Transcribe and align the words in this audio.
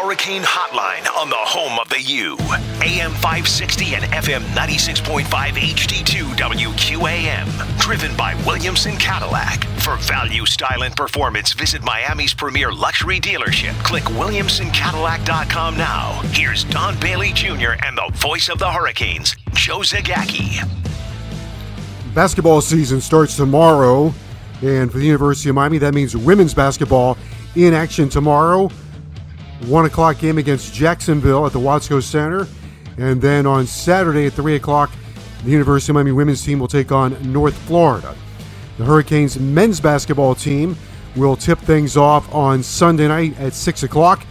Hurricane 0.00 0.42
Hotline 0.42 1.12
on 1.16 1.28
the 1.28 1.34
home 1.36 1.76
of 1.80 1.88
the 1.88 2.00
U. 2.00 2.36
AM 2.86 3.10
560 3.14 3.96
and 3.96 4.04
FM 4.04 4.42
96.5 4.54 5.24
HD2 5.24 6.36
WQAM. 6.36 7.78
Driven 7.80 8.16
by 8.16 8.36
Williamson 8.46 8.96
Cadillac. 8.96 9.64
For 9.80 9.96
value, 9.96 10.46
style, 10.46 10.84
and 10.84 10.94
performance, 10.94 11.52
visit 11.52 11.82
Miami's 11.82 12.32
premier 12.32 12.70
luxury 12.70 13.18
dealership. 13.18 13.74
Click 13.82 14.04
WilliamsonCadillac.com 14.04 15.76
now. 15.76 16.20
Here's 16.26 16.62
Don 16.62 16.98
Bailey 17.00 17.32
Jr. 17.32 17.72
and 17.84 17.98
the 17.98 18.08
voice 18.14 18.48
of 18.48 18.60
the 18.60 18.70
Hurricanes, 18.70 19.34
Joe 19.50 19.80
Zagacki. 19.80 20.62
Basketball 22.14 22.60
season 22.60 23.00
starts 23.00 23.34
tomorrow. 23.34 24.14
And 24.62 24.92
for 24.92 24.98
the 24.98 25.06
University 25.06 25.48
of 25.48 25.56
Miami, 25.56 25.78
that 25.78 25.92
means 25.92 26.16
women's 26.16 26.54
basketball 26.54 27.18
in 27.56 27.74
action 27.74 28.08
tomorrow. 28.08 28.70
One 29.66 29.86
o'clock 29.86 30.18
game 30.18 30.38
against 30.38 30.72
Jacksonville 30.72 31.44
at 31.46 31.52
the 31.52 31.58
Watsco 31.58 32.02
Center. 32.02 32.46
And 32.96 33.20
then 33.20 33.46
on 33.46 33.66
Saturday 33.66 34.26
at 34.26 34.32
3 34.32 34.56
o'clock, 34.56 34.90
the 35.44 35.50
University 35.50 35.92
of 35.92 35.94
Miami 35.94 36.12
women's 36.12 36.44
team 36.44 36.58
will 36.58 36.68
take 36.68 36.90
on 36.92 37.32
North 37.32 37.56
Florida. 37.58 38.14
The 38.76 38.84
Hurricanes 38.84 39.38
men's 39.38 39.80
basketball 39.80 40.34
team 40.34 40.76
will 41.16 41.36
tip 41.36 41.58
things 41.58 41.96
off 41.96 42.32
on 42.34 42.62
Sunday 42.62 43.08
night 43.08 43.38
at 43.38 43.52
6 43.52 43.82
o'clock. 43.82 44.24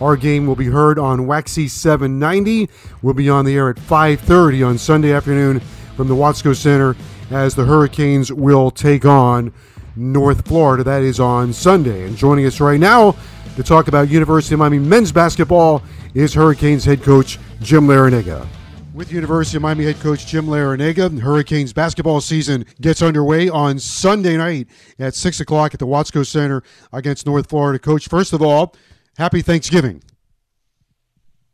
Our 0.00 0.16
game 0.16 0.46
will 0.46 0.56
be 0.56 0.66
heard 0.66 0.98
on 0.98 1.26
Waxy 1.26 1.68
790. 1.68 2.70
We'll 3.02 3.14
be 3.14 3.28
on 3.28 3.44
the 3.44 3.54
air 3.54 3.68
at 3.68 3.76
5.30 3.76 4.66
on 4.66 4.78
Sunday 4.78 5.12
afternoon 5.12 5.60
from 5.94 6.08
the 6.08 6.14
Watsco 6.14 6.56
Center 6.56 6.96
as 7.30 7.54
the 7.54 7.64
Hurricanes 7.64 8.32
will 8.32 8.70
take 8.70 9.04
on 9.04 9.52
North 9.96 10.48
Florida. 10.48 10.82
That 10.82 11.02
is 11.02 11.20
on 11.20 11.52
Sunday. 11.52 12.06
And 12.06 12.16
joining 12.16 12.46
us 12.46 12.60
right 12.60 12.80
now 12.80 13.16
to 13.56 13.62
talk 13.62 13.88
about 13.88 14.08
University 14.08 14.54
of 14.54 14.58
Miami 14.60 14.78
men's 14.78 15.12
basketball 15.12 15.82
is 16.14 16.32
Hurricanes 16.34 16.84
head 16.84 17.02
coach 17.02 17.38
Jim 17.60 17.86
Larrañaga. 17.86 18.46
With 18.94 19.12
University 19.12 19.56
of 19.56 19.62
Miami 19.62 19.84
head 19.84 20.00
coach 20.00 20.26
Jim 20.26 20.46
Larrañaga, 20.46 21.18
Hurricanes 21.18 21.72
basketball 21.72 22.20
season 22.20 22.64
gets 22.80 23.02
underway 23.02 23.48
on 23.48 23.78
Sunday 23.78 24.36
night 24.36 24.68
at 24.98 25.14
6 25.14 25.40
o'clock 25.40 25.74
at 25.74 25.80
the 25.80 25.86
Watsco 25.86 26.26
Center 26.26 26.62
against 26.92 27.26
North 27.26 27.48
Florida. 27.48 27.78
Coach, 27.78 28.08
first 28.08 28.32
of 28.32 28.42
all, 28.42 28.74
happy 29.16 29.42
Thanksgiving. 29.42 30.02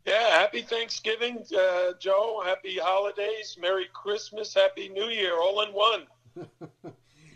Yeah, 0.05 0.29
happy 0.39 0.61
Thanksgiving, 0.61 1.43
uh, 1.57 1.91
Joe. 1.99 2.41
Happy 2.45 2.77
holidays. 2.81 3.57
Merry 3.59 3.87
Christmas. 3.93 4.53
Happy 4.53 4.89
New 4.89 5.09
Year, 5.09 5.33
all 5.33 5.61
in 5.61 5.69
one. 5.73 6.03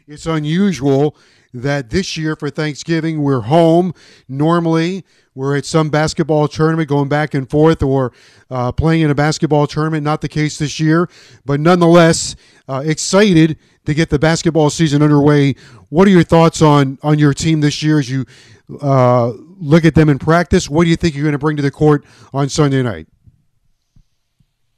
it's 0.08 0.25
unusual 0.25 1.18
that 1.53 1.89
this 1.89 2.17
year 2.17 2.35
for 2.35 2.50
Thanksgiving 2.50 3.22
we're 3.22 3.41
home. 3.41 3.94
Normally, 4.28 5.03
we're 5.34 5.57
at 5.57 5.66
some 5.66 5.89
basketball 5.89 6.47
tournament 6.47 6.89
going 6.89 7.09
back 7.09 7.34
and 7.34 7.50
forth 7.50 7.81
or 7.84 8.12
uh, 8.50 8.72
playing 8.72 9.01
in 9.01 9.12
a 9.12 9.16
basketball 9.16 9.67
tournament. 9.67 10.03
Not 10.03 10.22
the 10.22 10.29
case 10.29 10.57
this 10.57 10.79
year, 10.79 11.09
but 11.45 11.59
nonetheless, 11.59 12.35
uh, 12.67 12.84
excited 12.85 13.57
to 13.85 13.94
get 13.94 14.09
the 14.09 14.19
basketball 14.19 14.69
season 14.69 15.01
underway. 15.01 15.56
What 15.90 16.07
are 16.07 16.11
your 16.11 16.23
thoughts 16.23 16.61
on, 16.61 17.00
on 17.01 17.19
your 17.19 17.34
team 17.34 17.61
this 17.61 17.81
year 17.81 18.00
as 18.00 18.09
you 18.09 18.25
uh, 18.81 19.31
look 19.59 19.85
at 19.85 19.95
them 19.95 20.09
in 20.09 20.19
practice? 20.19 20.69
What 20.69 20.84
do 20.84 20.90
you 20.90 20.95
think 20.95 21.16
you're 21.16 21.23
going 21.23 21.34
to 21.34 21.40
bring 21.40 21.57
to 21.57 21.63
the 21.63 21.72
court 21.72 22.06
on 22.34 22.50
Sunday 22.50 22.84
night? 22.84 23.07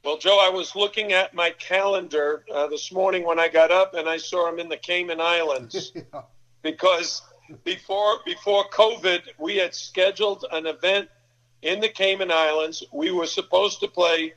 Well, 0.03 0.17
Joe, 0.17 0.38
I 0.44 0.50
was 0.50 0.75
looking 0.75 1.13
at 1.13 1.33
my 1.33 1.51
calendar 1.51 2.44
uh, 2.53 2.67
this 2.67 2.91
morning 2.91 3.25
when 3.25 3.39
I 3.39 3.47
got 3.47 3.72
up, 3.72 3.94
and 3.94 4.07
I 4.09 4.17
saw 4.17 4.50
I'm 4.50 4.59
in 4.59 4.67
the 4.67 4.75
Cayman 4.75 5.22
Islands. 5.22 5.94
yeah 6.13 6.22
because 6.63 7.22
before 7.63 8.19
before 8.25 8.63
COVID, 8.69 9.22
we 9.38 9.57
had 9.57 9.75
scheduled 9.75 10.46
an 10.51 10.66
event 10.66 11.09
in 11.62 11.79
the 11.79 11.90
Cayman 11.90 12.31
Islands. 12.31 12.84
We 12.91 13.12
were 13.12 13.28
supposed 13.28 13.79
to 13.81 13.88
play 13.88 14.34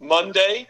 Monday, 0.00 0.66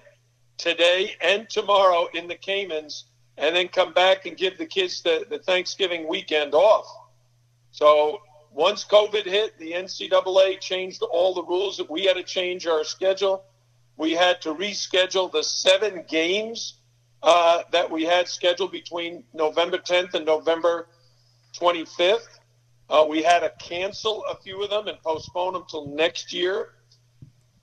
today, 0.58 1.16
and 1.22 1.48
tomorrow 1.48 2.08
in 2.12 2.28
the 2.28 2.34
Caymans, 2.34 3.04
and 3.38 3.56
then 3.56 3.68
come 3.68 3.92
back 3.92 4.26
and 4.26 4.36
give 4.36 4.58
the 4.58 4.66
kids 4.66 5.02
the, 5.02 5.26
the 5.30 5.38
Thanksgiving 5.38 6.08
weekend 6.08 6.54
off. 6.54 6.86
So 7.70 8.20
once 8.52 8.84
COVID 8.84 9.24
hit, 9.24 9.58
the 9.58 9.72
NCAA 9.72 10.60
changed 10.60 11.02
all 11.02 11.34
the 11.34 11.44
rules. 11.44 11.80
We 11.88 12.04
had 12.04 12.16
to 12.16 12.22
change 12.22 12.66
our 12.66 12.84
schedule. 12.84 13.44
We 13.96 14.12
had 14.12 14.40
to 14.42 14.54
reschedule 14.54 15.30
the 15.30 15.42
seven 15.42 16.04
games 16.08 16.74
uh, 17.22 17.62
that 17.72 17.90
we 17.90 18.04
had 18.04 18.28
scheduled 18.28 18.72
between 18.72 19.24
November 19.32 19.78
10th 19.78 20.14
and 20.14 20.24
November 20.24 20.88
25th. 21.58 22.38
Uh, 22.88 23.04
we 23.08 23.22
had 23.22 23.40
to 23.40 23.52
cancel 23.58 24.24
a 24.30 24.36
few 24.36 24.62
of 24.62 24.70
them 24.70 24.86
and 24.86 25.00
postpone 25.02 25.54
them 25.54 25.64
till 25.68 25.88
next 25.88 26.32
year. 26.32 26.74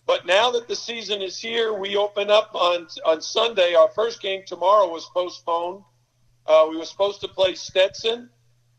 But 0.06 0.26
now 0.26 0.52
that 0.52 0.68
the 0.68 0.76
season 0.76 1.22
is 1.22 1.40
here, 1.40 1.74
we 1.74 1.96
open 1.96 2.30
up 2.30 2.52
on 2.54 2.88
on 3.06 3.22
Sunday. 3.22 3.74
Our 3.74 3.90
first 3.90 4.22
game 4.22 4.44
tomorrow 4.46 4.90
was 4.90 5.10
postponed. 5.14 5.84
Uh, 6.46 6.68
we 6.70 6.76
were 6.76 6.86
supposed 6.86 7.22
to 7.22 7.30
play 7.30 7.56
Stetson. 7.56 8.30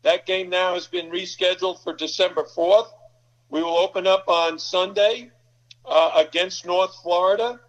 That 0.03 0.27
game 0.27 0.51
now 0.51 0.75
has 0.75 0.85
been 0.85 1.09
rescheduled 1.09 1.83
for 1.83 1.93
December 1.93 2.43
4th. 2.43 2.89
We 3.49 3.63
will 3.63 3.77
open 3.77 4.05
up 4.05 4.27
on 4.27 4.59
Sunday 4.59 5.31
uh, 5.83 6.11
against 6.15 6.63
North 6.63 6.95
Florida. 7.01 7.59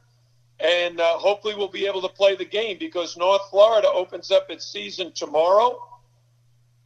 And 0.60 1.00
uh, 1.00 1.16
hopefully 1.16 1.54
we'll 1.54 1.68
be 1.68 1.86
able 1.86 2.02
to 2.02 2.08
play 2.08 2.36
the 2.36 2.44
game 2.44 2.76
because 2.78 3.16
North 3.16 3.48
Florida 3.48 3.88
opens 3.88 4.30
up 4.30 4.50
its 4.50 4.66
season 4.66 5.12
tomorrow 5.14 5.85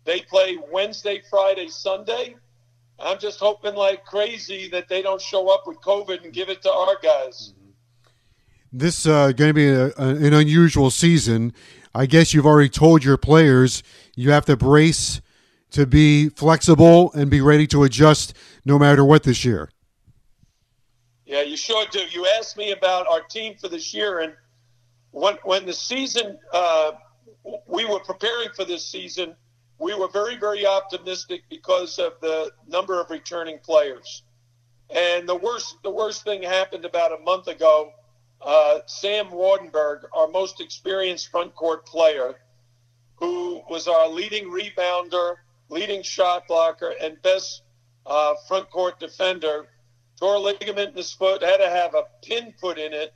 they 0.05 0.21
play 0.21 0.59
Wednesday, 0.71 1.22
Friday, 1.28 1.69
Sunday. 1.69 2.37
I'm 2.99 3.19
just 3.19 3.41
hoping 3.41 3.75
like 3.75 4.05
crazy 4.05 4.69
that 4.71 4.88
they 4.88 5.03
don't 5.03 5.21
show 5.21 5.49
up 5.49 5.66
with 5.66 5.81
COVID 5.81 6.25
and 6.25 6.33
give 6.33 6.49
it 6.49 6.62
to 6.62 6.72
our 6.72 6.97
guys. 7.03 7.55
This 8.72 9.06
uh, 9.06 9.33
going 9.33 9.50
to 9.50 9.55
be 9.55 9.69
a, 9.69 9.87
a, 9.87 10.09
an 10.27 10.33
unusual 10.33 10.91
season. 10.91 11.53
I 11.94 12.06
guess 12.06 12.33
you've 12.33 12.47
already 12.47 12.69
told 12.69 13.03
your 13.03 13.16
players 13.16 13.83
you 14.15 14.31
have 14.31 14.44
to 14.47 14.56
brace 14.56 15.21
to 15.72 15.87
be 15.87 16.28
flexible 16.28 17.12
and 17.15 17.31
be 17.31 17.41
ready 17.41 17.66
to 17.69 17.84
adjust 17.84 18.34
no 18.65 18.78
matter 18.78 19.04
what 19.04 19.22
this 19.22 19.45
year. 19.45 19.71
Yeah, 21.24 21.42
you 21.42 21.57
sure 21.57 21.86
do. 21.91 22.01
You 22.10 22.27
asked 22.39 22.57
me 22.57 22.72
about 22.72 23.07
our 23.07 23.22
team 23.22 23.54
for 23.60 23.69
this 23.69 23.95
year, 23.95 24.21
and 24.21 24.34
when 25.13 25.36
when 25.45 25.65
the 25.65 25.72
season 25.72 26.39
uh, 26.53 26.92
we 27.66 27.84
were 27.84 28.01
preparing 28.01 28.48
for 28.54 28.65
this 28.65 28.84
season 28.84 29.36
we 29.80 29.94
were 29.94 30.09
very, 30.09 30.36
very 30.36 30.66
optimistic 30.66 31.42
because 31.48 31.98
of 31.98 32.12
the 32.21 32.53
number 32.68 33.00
of 33.00 33.10
returning 33.10 33.59
players. 33.59 34.22
And 34.94 35.27
the 35.27 35.34
worst, 35.34 35.77
the 35.82 35.91
worst 35.91 36.22
thing 36.22 36.42
happened 36.42 36.84
about 36.84 37.18
a 37.18 37.22
month 37.22 37.48
ago. 37.48 37.92
Uh, 38.42 38.80
Sam 38.86 39.27
Waardenburg, 39.28 40.03
our 40.15 40.28
most 40.28 40.60
experienced 40.60 41.30
front 41.30 41.54
court 41.54 41.86
player, 41.86 42.34
who 43.16 43.62
was 43.71 43.88
our 43.88 44.09
leading 44.09 44.50
rebounder, 44.50 45.36
leading 45.71 46.03
shot 46.03 46.47
blocker, 46.47 46.92
and 47.00 47.21
best 47.22 47.62
uh, 48.06 48.34
front 48.48 48.71
court 48.71 49.00
defender, 49.00 49.66
tore 50.18 50.34
a 50.34 50.38
ligament 50.38 50.91
in 50.91 50.97
his 50.97 51.12
foot, 51.12 51.42
had 51.42 51.59
to 51.59 51.71
have 51.71 51.94
a 51.94 52.04
pin 52.22 52.53
put 52.60 52.78
in 52.78 52.92
it, 52.92 53.15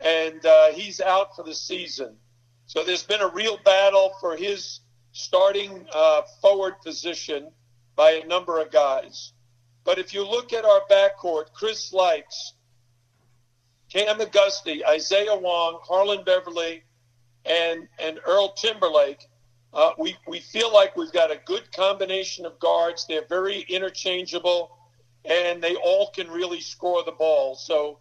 and 0.00 0.44
uh, 0.44 0.72
he's 0.72 1.00
out 1.00 1.34
for 1.34 1.44
the 1.44 1.54
season. 1.54 2.16
So 2.66 2.84
there's 2.84 3.02
been 3.02 3.20
a 3.20 3.28
real 3.28 3.58
battle 3.64 4.14
for 4.20 4.36
his 4.36 4.80
starting 5.14 5.86
uh, 5.94 6.22
forward 6.42 6.74
position 6.84 7.48
by 7.94 8.10
a 8.10 8.26
number 8.26 8.60
of 8.60 8.70
guys. 8.70 9.32
But 9.84 9.98
if 9.98 10.12
you 10.12 10.26
look 10.26 10.52
at 10.52 10.64
our 10.64 10.80
backcourt, 10.90 11.52
Chris 11.52 11.92
Lykes, 11.92 12.52
Cam 13.90 14.20
Auguste, 14.20 14.82
Isaiah 14.88 15.36
Wong, 15.36 15.78
Harlan 15.82 16.24
Beverly, 16.24 16.82
and 17.44 17.86
and 18.00 18.18
Earl 18.26 18.54
Timberlake, 18.54 19.24
uh, 19.72 19.92
we 19.98 20.16
we 20.26 20.40
feel 20.40 20.72
like 20.72 20.96
we've 20.96 21.12
got 21.12 21.30
a 21.30 21.38
good 21.44 21.70
combination 21.72 22.44
of 22.44 22.58
guards. 22.58 23.06
They're 23.06 23.26
very 23.28 23.60
interchangeable, 23.68 24.76
and 25.24 25.62
they 25.62 25.76
all 25.76 26.10
can 26.10 26.28
really 26.28 26.60
score 26.60 27.04
the 27.04 27.12
ball. 27.12 27.54
So, 27.54 28.00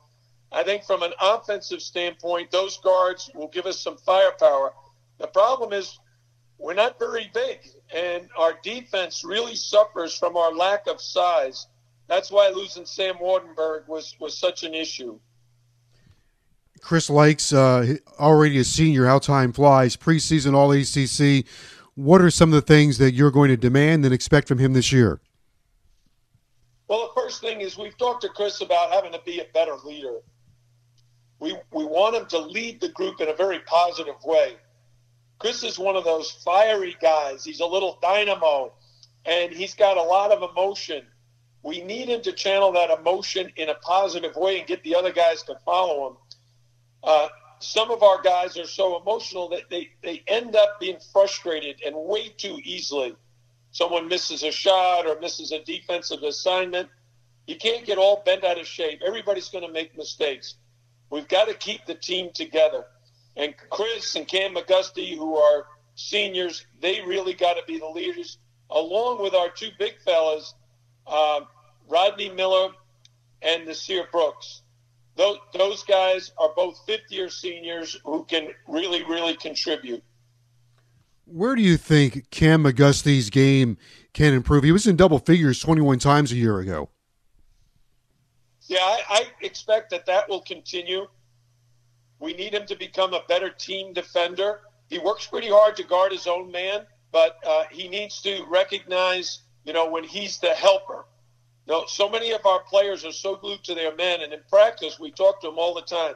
I 0.51 0.63
think 0.63 0.83
from 0.83 1.04
an 1.04 1.13
offensive 1.21 1.81
standpoint, 1.81 2.50
those 2.50 2.77
guards 2.77 3.30
will 3.36 3.50
give 3.50 3.68
us 3.68 3.80
some 3.80 3.98
firepower. 3.98 4.74
The 5.19 5.27
problem 5.27 5.74
is 5.74 6.00
we're 6.63 6.74
not 6.74 6.98
very 6.98 7.30
big, 7.33 7.60
and 7.94 8.30
our 8.38 8.57
defense 8.63 9.25
really 9.25 9.54
suffers 9.54 10.18
from 10.18 10.38
our 10.38 10.54
lack 10.56 10.88
of 10.88 11.01
size. 11.01 11.68
That's 12.07 12.31
why 12.31 12.50
losing 12.56 12.86
Sam 12.86 13.15
Waardenburg 13.15 13.86
was 13.89 14.15
was 14.18 14.38
such 14.38 14.63
an 14.63 14.74
issue. 14.74 15.19
Chris 16.80 17.10
Lykes, 17.10 17.54
uh, 17.54 17.98
already 18.18 18.60
a 18.60 18.63
senior, 18.63 19.06
how 19.06 19.19
time 19.19 19.51
flies, 19.51 19.98
preseason 19.98 20.54
All 20.56 20.71
ACC. 20.71 21.45
What 21.95 22.21
are 22.21 22.31
some 22.31 22.50
of 22.50 22.56
the 22.56 22.62
things 22.62 22.98
that 22.98 23.13
you're 23.13 23.31
going 23.31 23.50
to 23.50 23.57
demand 23.57 24.06
and 24.06 24.13
expect 24.13 24.48
from 24.48 24.57
him 24.57 24.71
this 24.71 24.92
year? 24.92 25.19
Well, 26.88 27.12
the 27.13 27.21
first 27.21 27.42
thing 27.42 27.62
is 27.62 27.77
we've 27.77 27.98
talked 27.98 28.21
to 28.21 28.30
Chris 28.30 28.62
about 28.62 28.92
having 28.92 29.12
to 29.12 29.21
be 29.25 29.39
a 29.39 29.45
better 29.54 29.75
leader. 29.86 30.19
We, 31.39 31.57
we 31.71 31.86
want 31.86 32.16
him 32.16 32.25
to 32.27 32.39
lead 32.39 32.80
the 32.80 32.89
group 32.89 33.21
in 33.21 33.30
a 33.30 33.33
very 33.33 33.59
positive 33.59 34.16
way. 34.24 34.56
Chris 35.44 35.62
is 35.66 35.78
one 35.78 35.98
of 35.98 36.06
those 36.06 36.31
fiery 36.31 36.95
guys. 37.01 37.44
He's 37.44 37.60
a 37.60 37.66
little 37.66 38.00
dynamo, 38.01 38.72
and 39.25 39.51
he's 39.51 39.74
got 39.74 39.98
a 39.98 40.01
lot 40.01 40.31
of 40.31 40.50
emotion. 40.50 41.06
We 41.63 41.81
need 41.81 42.07
him 42.07 42.22
to 42.22 42.31
channel 42.31 42.72
that 42.72 42.90
emotion 42.90 43.51
in 43.57 43.68
a 43.68 43.74
positive 43.74 44.38
way 44.38 44.60
and 44.60 44.66
get 44.66 44.81
the 44.86 44.95
other 44.95 45.12
guys 45.12 45.44
to 45.44 45.57
follow 45.66 46.07
him. 46.07 46.18
Uh, 47.04 47.28
some 47.60 47.92
of 47.92 48.04
our 48.04 48.22
guys 48.22 48.57
are 48.57 48.66
so 48.66 49.01
emotional 49.01 49.50
that 49.50 49.69
they, 49.69 49.90
they 50.01 50.24
end 50.28 50.56
up 50.56 50.80
being 50.80 51.00
frustrated 51.12 51.81
and 51.86 51.94
way 51.94 52.30
too 52.30 52.57
easily. 52.63 53.13
Someone 53.72 54.07
misses 54.07 54.44
a 54.44 54.51
shot 54.51 55.06
or 55.06 55.19
misses 55.19 55.51
a 55.51 55.62
defensive 55.66 56.24
assignment. 56.24 56.88
You 57.48 57.57
can't 57.57 57.86
get 57.86 57.98
all 57.98 58.24
bent 58.25 58.45
out 58.45 58.62
of 58.62 58.66
shape. 58.66 59.01
Everybody's 59.06 59.50
going 59.50 59.68
to 59.68 59.74
make 59.74 59.98
mistakes. 59.98 60.56
We've 61.10 61.28
got 61.28 61.50
to 61.50 61.54
keep 61.54 61.86
the 61.86 61.95
team 61.95 62.30
together. 62.34 62.86
And 63.35 63.56
Chris 63.69 64.15
and 64.15 64.27
Cam 64.27 64.56
Auguste, 64.56 65.00
who 65.00 65.38
are 65.38 65.65
seniors, 65.95 66.65
they 66.81 67.01
really 67.01 67.33
got 67.33 67.53
to 67.53 67.63
be 67.65 67.80
the 67.80 67.88
leaders, 67.88 68.38
along 68.69 69.21
with 69.21 69.33
our 69.33 69.50
two 69.50 69.69
big 69.80 70.00
fellas, 70.06 70.53
uh, 71.07 71.41
Rodney 71.88 72.30
Miller 72.30 72.69
and 73.41 73.68
Nysier 73.68 74.09
Brooks 74.12 74.63
those, 75.15 75.38
those 75.53 75.83
guys 75.83 76.31
are 76.38 76.50
both 76.56 76.81
fifth 76.85 77.12
year 77.12 77.30
seniors 77.30 78.00
who 78.03 78.24
can 78.25 78.50
really, 78.68 79.03
really 79.03 79.35
contribute. 79.35 80.03
Where 81.25 81.56
do 81.56 81.62
you 81.62 81.77
think 81.77 82.30
Cam 82.31 82.65
Auguste's 82.65 83.30
game 83.30 83.77
can 84.13 84.33
improve? 84.33 84.63
He 84.63 84.71
was 84.71 84.88
in 84.88 84.95
double 84.95 85.19
figures 85.19 85.59
21 85.59 86.00
times 86.00 86.31
a 86.31 86.35
year 86.35 86.59
ago. 86.59 86.89
Yeah, 88.68 88.80
I, 88.80 89.01
I 89.09 89.25
expect 89.41 89.89
that 89.91 90.06
that 90.06 90.27
will 90.30 90.41
continue. 90.41 91.07
We 92.23 92.33
need 92.33 92.53
him 92.53 92.65
to 92.67 92.75
become 92.75 93.13
a 93.13 93.21
better 93.27 93.49
team 93.49 93.93
defender. 93.93 94.61
He 94.89 94.99
works 94.99 95.27
pretty 95.27 95.49
hard 95.49 95.75
to 95.77 95.83
guard 95.83 96.11
his 96.11 96.27
own 96.27 96.51
man, 96.51 96.85
but 97.11 97.37
uh, 97.45 97.65
he 97.69 97.87
needs 97.87 98.21
to 98.21 98.45
recognize, 98.49 99.39
you 99.65 99.73
know, 99.73 99.89
when 99.89 100.03
he's 100.03 100.39
the 100.39 100.53
helper 100.53 101.05
no, 101.65 101.85
so 101.87 102.09
many 102.09 102.31
of 102.31 102.45
our 102.45 102.59
players 102.63 103.05
are 103.05 103.11
so 103.11 103.35
glued 103.37 103.63
to 103.63 103.75
their 103.75 103.95
men, 103.95 104.21
and 104.21 104.33
in 104.33 104.41
practice, 104.49 104.99
we 104.99 105.11
talk 105.11 105.39
to 105.41 105.47
them 105.47 105.57
all 105.57 105.73
the 105.73 105.81
time. 105.81 106.15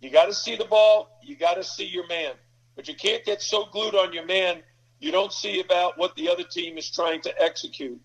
You 0.00 0.10
got 0.10 0.26
to 0.26 0.34
see 0.34 0.56
the 0.56 0.64
ball, 0.64 1.20
you 1.22 1.36
got 1.36 1.54
to 1.54 1.62
see 1.62 1.84
your 1.84 2.06
man, 2.08 2.32
but 2.74 2.88
you 2.88 2.94
can't 2.94 3.24
get 3.24 3.40
so 3.40 3.66
glued 3.66 3.94
on 3.94 4.12
your 4.12 4.26
man 4.26 4.62
you 4.98 5.10
don't 5.10 5.32
see 5.32 5.60
about 5.60 5.96
what 5.96 6.14
the 6.16 6.28
other 6.28 6.44
team 6.44 6.76
is 6.76 6.90
trying 6.90 7.22
to 7.22 7.42
execute. 7.42 7.98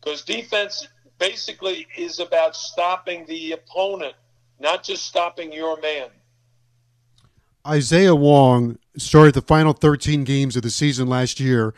Because 0.00 0.22
defense 0.22 0.86
basically 1.18 1.88
is 1.98 2.20
about 2.20 2.54
stopping 2.54 3.26
the 3.26 3.50
opponent, 3.50 4.14
not 4.60 4.84
just 4.84 5.06
stopping 5.06 5.52
your 5.52 5.80
man. 5.80 6.08
Isaiah 7.66 8.14
Wong 8.14 8.78
started 8.96 9.34
the 9.34 9.42
final 9.42 9.72
13 9.72 10.24
games 10.24 10.56
of 10.56 10.62
the 10.62 10.70
season 10.70 11.08
last 11.08 11.40
year 11.40 11.74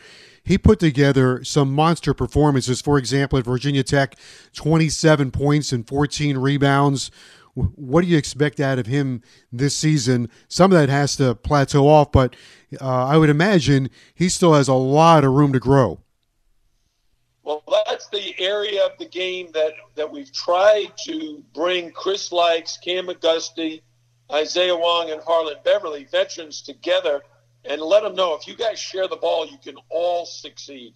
he 0.49 0.57
put 0.57 0.79
together 0.79 1.43
some 1.43 1.71
monster 1.71 2.13
performances. 2.13 2.81
For 2.81 2.97
example, 2.97 3.37
at 3.37 3.45
Virginia 3.45 3.83
Tech, 3.83 4.15
27 4.53 5.29
points 5.29 5.71
and 5.71 5.87
14 5.87 6.39
rebounds. 6.39 7.11
What 7.53 8.01
do 8.01 8.07
you 8.07 8.17
expect 8.17 8.59
out 8.59 8.79
of 8.79 8.87
him 8.87 9.21
this 9.51 9.75
season? 9.75 10.27
Some 10.47 10.71
of 10.71 10.79
that 10.79 10.89
has 10.89 11.15
to 11.17 11.35
plateau 11.35 11.87
off, 11.87 12.11
but 12.11 12.35
uh, 12.81 13.05
I 13.05 13.17
would 13.17 13.29
imagine 13.29 13.91
he 14.15 14.27
still 14.27 14.55
has 14.55 14.67
a 14.67 14.73
lot 14.73 15.23
of 15.23 15.33
room 15.33 15.53
to 15.53 15.59
grow. 15.59 15.99
Well, 17.43 17.63
that's 17.85 18.07
the 18.09 18.33
area 18.39 18.83
of 18.85 18.97
the 18.97 19.07
game 19.07 19.51
that, 19.53 19.73
that 19.93 20.09
we've 20.09 20.33
tried 20.33 20.93
to 21.05 21.43
bring 21.53 21.91
Chris 21.91 22.29
Lykes, 22.29 22.81
Cam 22.83 23.07
Auguste, 23.07 23.81
Isaiah 24.31 24.75
Wong, 24.75 25.09
and 25.09 25.21
Harlan 25.21 25.57
Beverly, 25.63 26.05
veterans, 26.05 26.61
together 26.61 27.21
and 27.65 27.81
let 27.81 28.03
them 28.03 28.15
know 28.15 28.35
if 28.35 28.47
you 28.47 28.55
guys 28.55 28.79
share 28.79 29.07
the 29.07 29.15
ball, 29.15 29.45
you 29.45 29.57
can 29.57 29.75
all 29.89 30.25
succeed. 30.25 30.93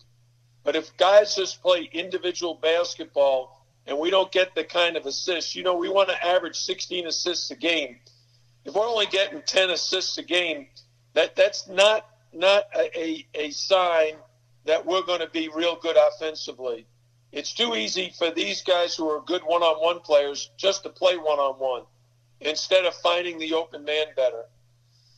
But 0.63 0.75
if 0.75 0.95
guys 0.97 1.35
just 1.35 1.61
play 1.61 1.89
individual 1.91 2.55
basketball 2.55 3.65
and 3.85 3.99
we 3.99 4.09
don't 4.09 4.31
get 4.31 4.55
the 4.55 4.63
kind 4.63 4.95
of 4.95 5.05
assists, 5.05 5.55
you 5.55 5.63
know, 5.63 5.75
we 5.75 5.89
want 5.89 6.09
to 6.09 6.25
average 6.25 6.55
16 6.55 7.07
assists 7.07 7.51
a 7.51 7.55
game. 7.55 7.97
If 8.63 8.75
we're 8.75 8.87
only 8.87 9.07
getting 9.07 9.41
10 9.41 9.71
assists 9.71 10.17
a 10.17 10.23
game, 10.23 10.67
that 11.13 11.35
that's 11.35 11.67
not 11.67 12.07
not 12.31 12.63
a, 12.75 12.99
a, 12.99 13.27
a 13.35 13.51
sign 13.51 14.13
that 14.65 14.85
we're 14.85 15.03
going 15.03 15.19
to 15.19 15.29
be 15.29 15.49
real 15.49 15.75
good 15.75 15.97
offensively. 15.97 16.87
It's 17.31 17.53
too 17.53 17.75
easy 17.75 18.11
for 18.17 18.31
these 18.31 18.63
guys 18.63 18.95
who 18.95 19.07
are 19.09 19.21
good 19.21 19.41
one-on-one 19.43 19.99
players 19.99 20.49
just 20.57 20.83
to 20.83 20.89
play 20.89 21.15
one-on-one 21.15 21.83
instead 22.45 22.85
of 22.85 22.93
finding 22.95 23.37
the 23.39 23.53
open 23.53 23.83
man 23.83 24.07
better. 24.15 24.45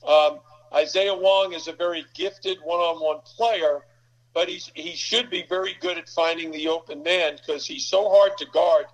Um, 0.07 0.39
Isaiah 0.73 1.15
Wong 1.15 1.53
is 1.53 1.67
a 1.67 1.73
very 1.73 2.05
gifted 2.13 2.57
one-on-one 2.63 3.21
player, 3.21 3.85
but 4.33 4.49
he's 4.49 4.71
he 4.75 4.95
should 4.95 5.29
be 5.29 5.45
very 5.47 5.75
good 5.79 5.97
at 5.97 6.09
finding 6.09 6.51
the 6.51 6.67
open 6.67 7.01
man 7.03 7.37
because 7.37 7.65
he's 7.65 7.85
so 7.85 8.09
hard 8.09 8.37
to 8.37 8.45
guard. 8.47 8.85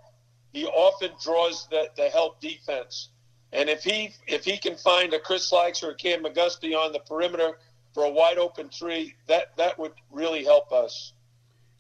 He 0.54 0.66
often 0.66 1.12
draws 1.24 1.68
the, 1.70 1.90
the 1.96 2.10
help 2.10 2.42
defense. 2.42 3.10
And 3.54 3.70
if 3.70 3.84
he 3.84 4.12
if 4.28 4.46
he 4.46 4.58
can 4.58 4.76
find 4.76 5.14
a 5.14 5.20
Chris 5.20 5.52
Lykes 5.52 5.84
or 5.84 5.92
a 5.92 5.96
Cam 5.96 6.26
Auguste 6.26 6.66
on 6.66 6.94
the 6.94 7.00
perimeter 7.00 7.58
for 7.94 8.06
a 8.06 8.10
wide 8.10 8.38
open 8.38 8.70
three, 8.70 9.16
that 9.28 9.56
that 9.58 9.78
would 9.78 9.94
really 10.12 10.44
help 10.44 10.72
us. 10.72 11.14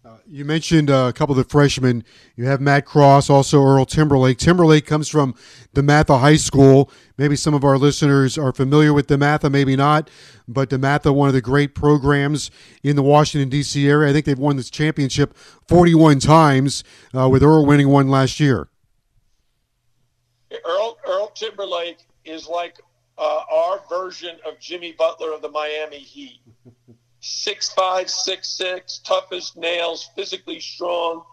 Uh, 0.03 0.17
you 0.25 0.43
mentioned 0.43 0.89
uh, 0.89 1.05
a 1.09 1.13
couple 1.13 1.33
of 1.33 1.37
the 1.37 1.49
freshmen. 1.49 2.03
You 2.35 2.45
have 2.45 2.59
Matt 2.59 2.85
Cross, 2.85 3.29
also 3.29 3.63
Earl 3.63 3.85
Timberlake. 3.85 4.39
Timberlake 4.39 4.87
comes 4.87 5.07
from 5.07 5.35
DeMatha 5.75 6.19
High 6.19 6.35
School. 6.35 6.91
Maybe 7.17 7.35
some 7.35 7.53
of 7.53 7.63
our 7.63 7.77
listeners 7.77 8.37
are 8.37 8.51
familiar 8.51 8.93
with 8.93 9.07
DeMatha, 9.07 9.51
maybe 9.51 9.75
not. 9.75 10.09
But 10.47 10.69
DeMatha, 10.69 11.13
one 11.13 11.27
of 11.27 11.33
the 11.33 11.41
great 11.41 11.75
programs 11.75 12.51
in 12.83 12.95
the 12.95 13.03
Washington, 13.03 13.49
D.C. 13.49 13.87
area. 13.87 14.09
I 14.09 14.13
think 14.13 14.25
they've 14.25 14.37
won 14.37 14.57
this 14.57 14.69
championship 14.69 15.35
41 15.67 16.19
times, 16.19 16.83
uh, 17.15 17.29
with 17.29 17.43
Earl 17.43 17.65
winning 17.65 17.89
one 17.89 18.09
last 18.09 18.39
year. 18.39 18.67
Earl, 20.65 20.97
Earl 21.07 21.27
Timberlake 21.29 21.99
is 22.25 22.47
like 22.47 22.79
uh, 23.17 23.41
our 23.51 23.81
version 23.89 24.37
of 24.45 24.59
Jimmy 24.59 24.93
Butler 24.97 25.33
of 25.33 25.41
the 25.41 25.49
Miami 25.49 25.99
Heat 25.99 26.41
six 27.21 27.71
five, 27.71 28.09
six 28.09 28.49
six, 28.49 28.99
tough 28.99 29.31
as 29.31 29.55
nails, 29.55 30.09
physically 30.15 30.59
strong, 30.59 31.23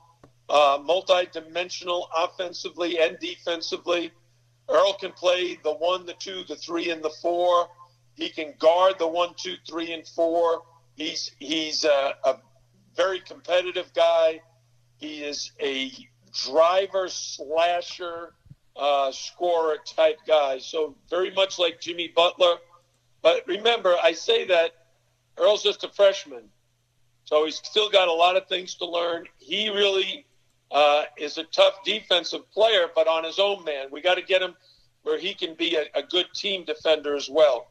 uh, 0.48 0.78
multi-dimensional 0.84 2.08
offensively 2.16 2.98
and 3.00 3.18
defensively. 3.18 4.12
Earl 4.68 4.94
can 4.94 5.12
play 5.12 5.58
the 5.62 5.72
one, 5.72 6.06
the 6.06 6.14
two, 6.14 6.44
the 6.44 6.56
three, 6.56 6.90
and 6.90 7.02
the 7.02 7.10
four. 7.22 7.68
He 8.14 8.28
can 8.28 8.54
guard 8.58 8.98
the 8.98 9.08
one, 9.08 9.34
two, 9.36 9.54
three, 9.68 9.92
and 9.92 10.06
four. 10.06 10.62
He's 10.96 11.30
he's 11.38 11.84
a, 11.84 12.14
a 12.24 12.36
very 12.96 13.20
competitive 13.20 13.92
guy. 13.94 14.40
He 14.96 15.22
is 15.22 15.52
a 15.60 15.92
driver 16.32 17.08
slasher 17.08 18.34
uh, 18.76 19.10
scorer 19.12 19.78
type 19.84 20.18
guy. 20.26 20.58
So 20.58 20.96
very 21.08 21.32
much 21.32 21.58
like 21.58 21.80
Jimmy 21.80 22.08
Butler. 22.14 22.56
But 23.22 23.46
remember, 23.46 23.96
I 24.02 24.12
say 24.12 24.46
that 24.46 24.72
Earl's 25.38 25.62
just 25.62 25.84
a 25.84 25.88
freshman, 25.88 26.44
so 27.24 27.44
he's 27.44 27.56
still 27.56 27.90
got 27.90 28.08
a 28.08 28.12
lot 28.12 28.36
of 28.36 28.46
things 28.48 28.74
to 28.76 28.86
learn. 28.86 29.26
He 29.38 29.70
really 29.70 30.26
uh, 30.70 31.04
is 31.16 31.38
a 31.38 31.44
tough 31.44 31.84
defensive 31.84 32.50
player, 32.52 32.88
but 32.94 33.06
on 33.06 33.24
his 33.24 33.38
own 33.38 33.64
man. 33.64 33.88
We 33.90 34.00
got 34.00 34.16
to 34.16 34.22
get 34.22 34.42
him 34.42 34.54
where 35.02 35.18
he 35.18 35.34
can 35.34 35.54
be 35.54 35.76
a, 35.76 35.86
a 35.94 36.02
good 36.02 36.26
team 36.34 36.64
defender 36.64 37.16
as 37.16 37.28
well. 37.30 37.66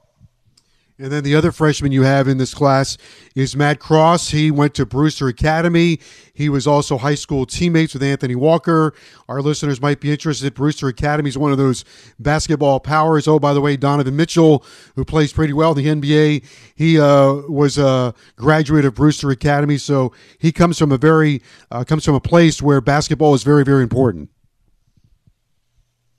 And 0.99 1.11
then 1.11 1.23
the 1.23 1.35
other 1.35 1.51
freshman 1.51 1.91
you 1.91 2.01
have 2.01 2.27
in 2.27 2.39
this 2.39 2.55
class 2.55 2.97
is 3.35 3.55
Matt 3.55 3.79
Cross. 3.79 4.29
He 4.31 4.49
went 4.49 4.73
to 4.75 4.85
Brewster 4.85 5.27
Academy. 5.27 5.99
He 6.37 6.49
was 6.49 6.67
also 6.67 6.99
high 6.99 7.15
school 7.15 7.47
teammates 7.47 7.95
with 7.95 8.03
Anthony 8.03 8.35
Walker. 8.35 8.93
Our 9.27 9.41
listeners 9.41 9.81
might 9.81 9.99
be 9.99 10.11
interested. 10.11 10.53
Brewster 10.53 10.87
Academy 10.87 11.29
is 11.29 11.37
one 11.37 11.51
of 11.51 11.57
those 11.57 11.83
basketball 12.19 12.79
powers. 12.79 13.27
Oh, 13.27 13.39
by 13.39 13.55
the 13.55 13.59
way, 13.59 13.75
Donovan 13.75 14.15
Mitchell, 14.15 14.63
who 14.95 15.03
plays 15.03 15.33
pretty 15.33 15.53
well 15.53 15.71
in 15.71 15.83
the 15.83 16.09
NBA, 16.09 16.45
he 16.75 16.99
uh, 16.99 17.33
was 17.49 17.79
a 17.79 18.13
graduate 18.35 18.85
of 18.85 18.93
Brewster 18.93 19.31
Academy, 19.31 19.79
so 19.79 20.13
he 20.37 20.51
comes 20.51 20.77
from 20.77 20.91
a 20.91 20.97
very 20.99 21.41
uh, 21.71 21.83
comes 21.83 22.05
from 22.05 22.13
a 22.13 22.21
place 22.21 22.61
where 22.61 22.81
basketball 22.81 23.33
is 23.33 23.41
very, 23.41 23.63
very 23.63 23.81
important. 23.81 24.29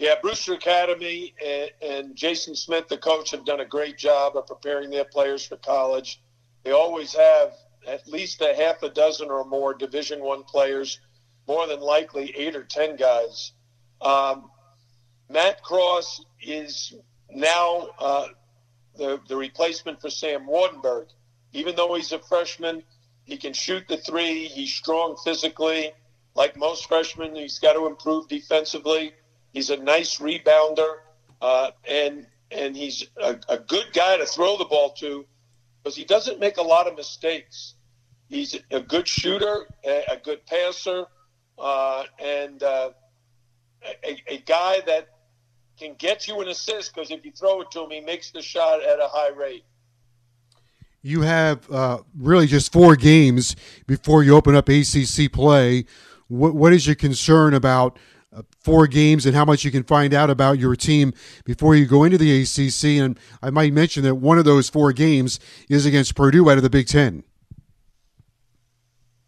Yeah, 0.01 0.15
Brewster 0.21 0.55
Academy 0.55 1.33
and, 1.45 1.71
and, 1.81 2.17
Jason 2.17 2.57
Smith, 2.57 2.89
the 2.89 2.99
coach, 2.99 3.31
have 3.31 3.45
done 3.45 3.61
a 3.61 3.65
great 3.65 3.97
job 3.97 4.37
of 4.37 4.49
preparing 4.49 4.91
their 4.91 5.05
players 5.05 5.47
for 5.47 5.57
college. 5.59 6.21
They 6.65 6.73
always 6.73 7.15
have 7.15 7.53
at 7.87 8.07
least 8.09 8.41
a 8.41 8.55
half 8.55 8.83
a 8.83 8.89
dozen 8.89 9.31
or 9.31 9.45
more 9.45 9.75
Division 9.75 10.23
One 10.23 10.45
players, 10.45 11.01
more 11.47 11.67
than 11.67 11.81
likely 11.81 12.35
eight 12.37 12.57
or 12.57 12.65
ten 12.65 12.97
guys. 12.97 13.53
Um, 14.01 14.51
Matt 15.29 15.63
Cross 15.63 16.25
is 16.43 16.95
now 17.31 17.89
uh, 17.99 18.27
the 18.97 19.21
the 19.29 19.37
replacement 19.37 20.01
for 20.01 20.11
Sam 20.11 20.47
Waardenburg. 20.47 21.09
Even 21.53 21.77
though 21.77 21.95
he's 21.95 22.13
a 22.13 22.19
freshman, 22.19 22.83
he 23.25 23.37
can 23.37 23.53
shoot 23.53 23.89
the 23.89 23.97
three. 23.97 24.45
He's 24.45 24.73
strong 24.73 25.17
physically. 25.25 25.93
Like 26.35 26.57
most 26.57 26.87
freshmen, 26.87 27.35
he's 27.35 27.59
got 27.59 27.73
to 27.73 27.87
improve 27.87 28.29
defensively 28.29 29.13
He's 29.53 29.71
a 29.71 29.77
nice 29.77 30.19
rebounder, 30.19 30.99
uh, 31.41 31.71
and 31.89 32.27
and 32.51 32.77
he's 32.77 33.05
a, 33.21 33.39
a, 33.49 33.59
good 33.59 33.93
guy 33.93 34.17
to 34.17 34.25
throw 34.25 34.57
the 34.57 34.65
ball 34.65 34.91
to 35.01 35.27
because 35.83 35.97
he 35.97 36.05
doesn't 36.05 36.41
make 36.41 36.57
a 36.57 36.63
lot 36.63 36.87
of 36.87 36.97
mistakes. 36.97 37.75
He's 38.29 38.57
a 38.71 38.81
good 38.81 39.09
shooter, 39.09 39.67
a, 39.85 40.19
good 40.23 40.45
passer, 40.47 41.07
uh, 41.59 42.05
and 42.23 42.63
uh, 42.63 42.91
a, 44.05 44.23
a, 44.29 44.39
guy 44.39 44.81
that 44.87 45.09
can 45.79 45.95
get 45.99 46.29
you 46.29 46.41
an 46.41 46.49
assist 46.49 46.95
because 46.95 47.11
if 47.11 47.25
you 47.25 47.33
throw 47.33 47.63
it 47.63 47.71
to 47.71 47.85
him, 47.85 47.91
he 47.91 48.01
makes 48.01 48.31
the 48.31 48.43
shot 48.43 48.83
at 48.83 48.99
a 48.99 49.09
high 49.09 49.31
rate. 49.31 49.65
You 51.01 51.23
have 51.23 51.71
uh, 51.71 51.99
really 52.17 52.47
just 52.47 52.73
four 52.73 52.97
games 52.97 53.57
before 53.87 54.23
you 54.23 54.35
open 54.35 54.55
up 54.55 54.69
ACC 54.69 55.33
play. 55.33 55.87
What, 56.27 56.55
what 56.55 56.73
is 56.75 56.87
your 56.87 56.97
concern 56.97 57.55
about 57.55 57.99
four 58.61 58.87
games 58.87 59.27
and 59.27 59.35
how 59.35 59.45
much 59.45 59.65
you 59.65 59.71
can 59.71 59.83
find 59.83 60.13
out 60.13 60.31
about 60.31 60.59
your 60.59 60.77
team 60.77 61.13
before 61.45 61.75
you 61.75 61.87
go 61.87 62.05
into 62.05 62.19
the 62.19 62.43
ACC. 62.43 63.03
And 63.03 63.19
I 63.43 63.51
might 63.51 63.73
mention 63.73 64.03
that 64.05 64.17
one 64.17 64.39
of 64.39 64.45
those 64.45 64.69
four 64.69 64.93
games 64.93 65.41
is 65.69 65.87
against 65.87 66.15
Purdue 66.15 66.51
out 66.51 66.57
of 66.57 66.63
the 66.63 66.71
Big 66.71 66.87
Ten. 66.87 67.25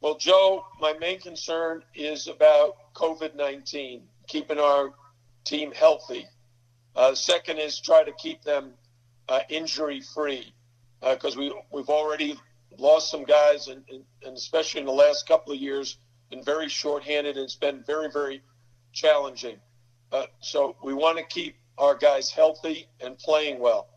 Well, 0.00 0.16
Joe, 0.16 0.64
my 0.80 0.94
main 0.94 1.20
concern 1.20 1.82
is 1.94 2.26
about 2.26 2.76
COVID 2.94 3.34
19, 3.34 4.02
keeping 4.26 4.58
our 4.58 4.92
team 5.44 5.72
healthy. 5.72 6.26
Uh, 6.96 7.14
second 7.14 7.58
is 7.58 7.80
try 7.80 8.02
to 8.02 8.12
keep 8.12 8.42
them 8.42 8.72
uh, 9.28 9.40
injury 9.48 10.00
free 10.00 10.52
because 11.00 11.36
uh, 11.36 11.40
we, 11.40 11.54
we've 11.72 11.88
already 11.88 12.38
lost 12.78 13.10
some 13.10 13.24
guys, 13.24 13.68
and, 13.68 13.82
and, 13.90 14.04
and 14.24 14.36
especially 14.36 14.80
in 14.80 14.86
the 14.86 14.92
last 14.92 15.28
couple 15.28 15.52
of 15.52 15.58
years, 15.58 15.98
been 16.30 16.44
very 16.44 16.68
shorthanded 16.68 17.36
and 17.36 17.44
it's 17.44 17.56
been 17.56 17.82
very, 17.86 18.10
very 18.10 18.40
challenging. 18.92 19.56
Uh, 20.12 20.26
so 20.40 20.76
we 20.82 20.94
want 20.94 21.18
to 21.18 21.24
keep 21.24 21.56
our 21.78 21.94
guys 21.94 22.30
healthy 22.30 22.88
and 23.00 23.18
playing 23.18 23.60
well. 23.60 23.88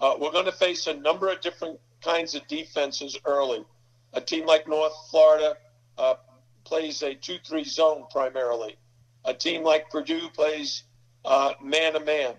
Uh, 0.00 0.14
we're 0.18 0.32
going 0.32 0.44
to 0.44 0.52
face 0.52 0.86
a 0.86 0.94
number 0.94 1.30
of 1.30 1.40
different 1.40 1.78
kinds 2.02 2.34
of 2.34 2.46
defenses 2.48 3.18
early. 3.24 3.64
A 4.14 4.20
team 4.20 4.46
like 4.46 4.66
North 4.66 4.92
Florida 5.10 5.56
uh, 5.98 6.14
plays 6.64 7.02
a 7.02 7.14
2 7.14 7.38
3 7.46 7.64
zone 7.64 8.04
primarily. 8.10 8.76
A 9.24 9.34
team 9.34 9.62
like 9.62 9.90
Purdue 9.90 10.28
plays 10.30 10.84
man 11.62 11.92
to 11.92 12.00
man. 12.00 12.34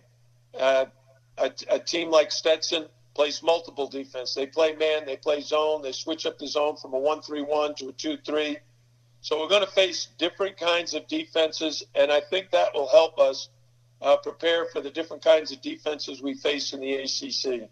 A 1.37 1.79
team 1.79 2.09
like 2.09 2.31
Stetson 2.31 2.85
plays 3.13 3.43
multiple 3.43 3.87
defense. 3.87 4.33
They 4.33 4.47
play 4.47 4.73
man, 4.75 5.05
they 5.05 5.17
play 5.17 5.41
zone, 5.41 5.81
they 5.81 5.91
switch 5.91 6.25
up 6.25 6.39
the 6.39 6.47
zone 6.47 6.77
from 6.77 6.93
a 6.93 6.99
1 6.99 7.21
3 7.21 7.41
1 7.41 7.75
to 7.75 7.89
a 7.89 7.91
2 7.91 8.17
3. 8.25 8.57
So 9.21 9.39
we're 9.39 9.49
going 9.49 9.65
to 9.65 9.71
face 9.71 10.07
different 10.17 10.57
kinds 10.57 10.93
of 10.93 11.07
defenses, 11.07 11.83
and 11.95 12.11
I 12.11 12.21
think 12.21 12.51
that 12.51 12.73
will 12.73 12.87
help 12.87 13.19
us 13.19 13.49
uh, 14.01 14.15
prepare 14.17 14.65
for 14.65 14.81
the 14.81 14.89
different 14.89 15.23
kinds 15.23 15.51
of 15.51 15.61
defenses 15.61 16.21
we 16.21 16.33
face 16.35 16.73
in 16.73 16.79
the 16.79 16.93
ACC. 16.93 17.69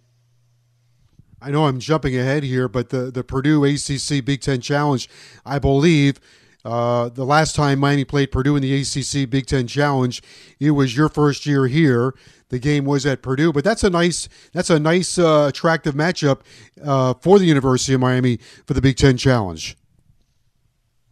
I 1.42 1.52
know 1.52 1.66
I'm 1.66 1.80
jumping 1.80 2.18
ahead 2.18 2.44
here, 2.44 2.68
but 2.68 2.90
the, 2.90 3.12
the 3.12 3.24
Purdue 3.24 3.64
ACC 3.64 4.26
Big 4.26 4.42
Ten 4.42 4.60
Challenge, 4.60 5.08
I 5.46 5.60
believe, 5.60 6.20
uh, 6.66 7.10
the 7.10 7.26
last 7.26 7.56
time 7.56 7.80
Miami 7.80 8.04
played 8.04 8.32
Purdue 8.32 8.56
in 8.56 8.62
the 8.62 8.82
ACC 8.82 9.30
Big 9.30 9.46
Ten 9.46 9.68
Challenge, 9.68 10.22
it 10.60 10.72
was 10.72 10.98
your 10.98 11.08
first 11.08 11.46
year 11.46 11.68
here. 11.68 12.14
The 12.50 12.60
game 12.60 12.86
was 12.86 13.06
at 13.06 13.22
Purdue, 13.22 13.54
but 13.54 13.64
that's 13.64 13.84
a 13.84 13.90
nice 13.90 14.28
that's 14.54 14.70
a 14.70 14.80
nice 14.80 15.20
uh, 15.20 15.48
attractive 15.50 15.96
matchup 15.96 16.42
uh, 16.84 17.14
for 17.14 17.40
the 17.40 17.46
University 17.46 17.94
of 17.94 18.00
Miami 18.00 18.38
for 18.66 18.74
the 18.74 18.82
Big 18.82 18.98
Ten 18.98 19.18
Challenge. 19.18 19.78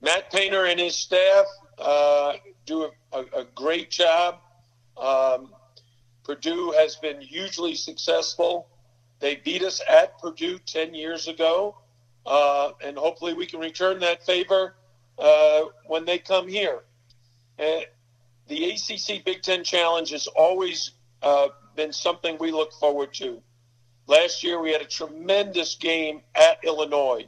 Matt 0.05 0.31
Painter 0.31 0.65
and 0.65 0.79
his 0.79 0.95
staff 0.95 1.45
uh, 1.79 2.33
do 2.67 2.91
a, 3.11 3.21
a, 3.35 3.43
great 3.55 3.89
job. 3.89 4.37
Um, 4.95 5.49
Purdue 6.23 6.71
has 6.77 6.95
been 6.97 7.19
hugely 7.19 7.73
successful. 7.73 8.67
They 9.19 9.37
beat 9.37 9.63
us 9.63 9.81
at 9.89 10.19
Purdue 10.19 10.59
10 10.59 10.93
years 10.93 11.27
ago, 11.27 11.79
uh, 12.23 12.73
and 12.83 12.95
hopefully 12.95 13.33
we 13.33 13.47
can 13.47 13.59
return 13.59 13.97
that 14.01 14.23
favor 14.23 14.75
uh, 15.17 15.61
when 15.87 16.05
they 16.05 16.19
come 16.19 16.47
here. 16.47 16.83
And 17.57 17.85
the 18.47 18.73
ACC 18.73 19.25
Big 19.25 19.41
Ten 19.41 19.63
Challenge 19.63 20.11
has 20.11 20.27
always 20.27 20.91
uh, 21.23 21.47
been 21.75 21.91
something 21.91 22.37
we 22.39 22.51
look 22.51 22.73
forward 22.73 23.11
to. 23.15 23.41
Last 24.05 24.43
year 24.43 24.61
we 24.61 24.71
had 24.71 24.83
a 24.83 24.87
tremendous 24.87 25.73
game 25.73 26.21
at 26.35 26.63
Illinois. 26.63 27.27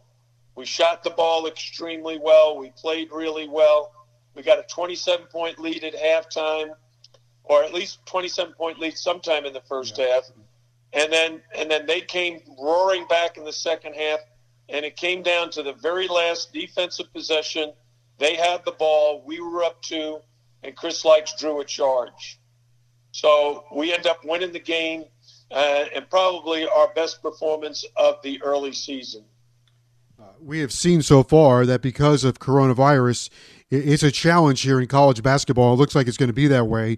We 0.58 0.66
shot 0.66 1.04
the 1.04 1.12
ball 1.12 1.46
extremely 1.46 2.18
well. 2.18 2.58
We 2.58 2.72
played 2.72 3.12
really 3.12 3.48
well. 3.48 3.92
We 4.34 4.42
got 4.42 4.58
a 4.58 4.64
27 4.64 5.28
point 5.28 5.60
lead 5.60 5.84
at 5.84 5.94
halftime, 5.94 6.72
or 7.44 7.64
at 7.64 7.76
least 7.76 8.04
27 8.08 8.56
point 8.56 8.80
lead 8.80 8.98
sometime 8.98 9.46
in 9.46 9.54
the 9.54 9.62
first 9.62 10.00
yeah. 10.00 10.16
half. 10.16 10.24
And 10.94 11.14
then 11.14 11.44
and 11.56 11.70
then 11.70 11.86
they 11.86 12.02
came 12.02 12.42
roaring 12.60 13.06
back 13.06 13.38
in 13.38 13.46
the 13.46 13.54
second 13.54 13.94
half, 13.94 14.20
and 14.68 14.84
it 14.84 14.96
came 14.96 15.22
down 15.22 15.52
to 15.52 15.62
the 15.62 15.74
very 15.74 16.08
last 16.08 16.54
defensive 16.54 17.14
possession. 17.14 17.74
They 18.18 18.34
had 18.34 18.66
the 18.66 18.72
ball. 18.72 19.22
We 19.28 19.40
were 19.40 19.64
up 19.64 19.80
two, 19.84 20.22
and 20.64 20.76
Chris 20.76 21.04
Lykes 21.04 21.38
drew 21.38 21.62
a 21.62 21.66
charge. 21.66 22.40
So 23.12 23.66
we 23.76 23.94
end 23.94 24.08
up 24.08 24.26
winning 24.26 24.54
the 24.54 24.60
game, 24.60 25.06
uh, 25.52 25.86
and 25.94 26.10
probably 26.10 26.68
our 26.68 26.92
best 26.96 27.22
performance 27.22 27.86
of 27.96 28.24
the 28.24 28.42
early 28.42 28.74
season 28.74 29.24
we 30.42 30.60
have 30.60 30.72
seen 30.72 31.02
so 31.02 31.24
far 31.24 31.66
that 31.66 31.82
because 31.82 32.24
of 32.24 32.40
coronavirus, 32.40 33.30
it's 33.70 34.04
a 34.04 34.12
challenge 34.12 34.62
here 34.62 34.80
in 34.80 34.88
college 34.88 35.22
basketball. 35.22 35.74
It 35.74 35.78
looks 35.78 35.96
like 35.96 36.08
it's 36.08 36.18
going 36.18 36.30
to 36.30 36.34
be 36.34 36.48
that 36.48 36.66
way. 36.66 36.98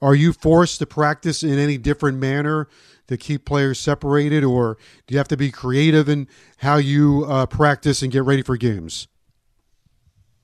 Are 0.00 0.14
you 0.14 0.32
forced 0.32 0.78
to 0.80 0.86
practice 0.86 1.42
in 1.42 1.58
any 1.58 1.78
different 1.78 2.18
manner 2.18 2.68
to 3.08 3.16
keep 3.16 3.44
players 3.44 3.78
separated, 3.78 4.44
or 4.44 4.76
do 5.06 5.14
you 5.14 5.18
have 5.18 5.28
to 5.28 5.36
be 5.36 5.50
creative 5.50 6.08
in 6.08 6.28
how 6.58 6.76
you 6.76 7.24
uh, 7.28 7.46
practice 7.46 8.02
and 8.02 8.12
get 8.12 8.24
ready 8.24 8.42
for 8.42 8.56
games? 8.56 9.08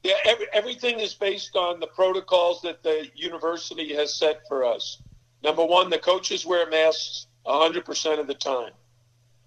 Yeah, 0.02 0.14
every, 0.24 0.46
everything 0.52 1.00
is 1.00 1.14
based 1.14 1.56
on 1.56 1.80
the 1.80 1.86
protocols 1.86 2.62
that 2.62 2.82
the 2.82 3.08
university 3.14 3.94
has 3.94 4.14
set 4.14 4.40
for 4.48 4.64
us. 4.64 5.02
Number 5.42 5.64
one, 5.64 5.90
the 5.90 5.98
coaches 5.98 6.46
wear 6.46 6.68
masks 6.68 7.26
100% 7.46 8.20
of 8.20 8.26
the 8.26 8.34
time. 8.34 8.72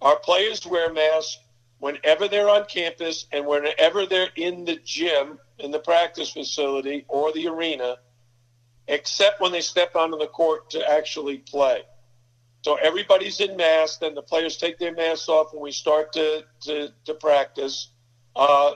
Our 0.01 0.17
players 0.19 0.65
wear 0.65 0.91
masks 0.93 1.37
whenever 1.85 2.27
they're 2.27 2.49
on 2.49 2.65
campus 2.65 3.27
and 3.31 3.45
whenever 3.45 4.07
they're 4.07 4.31
in 4.35 4.65
the 4.65 4.75
gym, 4.83 5.37
in 5.59 5.69
the 5.69 5.77
practice 5.77 6.31
facility 6.31 7.05
or 7.07 7.31
the 7.33 7.47
arena, 7.47 7.95
except 8.87 9.39
when 9.39 9.51
they 9.51 9.61
step 9.61 9.95
onto 9.95 10.17
the 10.17 10.25
court 10.25 10.67
to 10.71 10.91
actually 10.91 11.37
play. 11.37 11.83
So 12.63 12.73
everybody's 12.73 13.39
in 13.39 13.55
masks, 13.55 13.97
then 13.97 14.15
the 14.15 14.23
players 14.23 14.57
take 14.57 14.79
their 14.79 14.95
masks 14.95 15.29
off 15.29 15.53
when 15.53 15.61
we 15.61 15.71
start 15.71 16.11
to, 16.13 16.43
to, 16.61 16.91
to 17.05 17.13
practice. 17.13 17.89
Uh, 18.35 18.71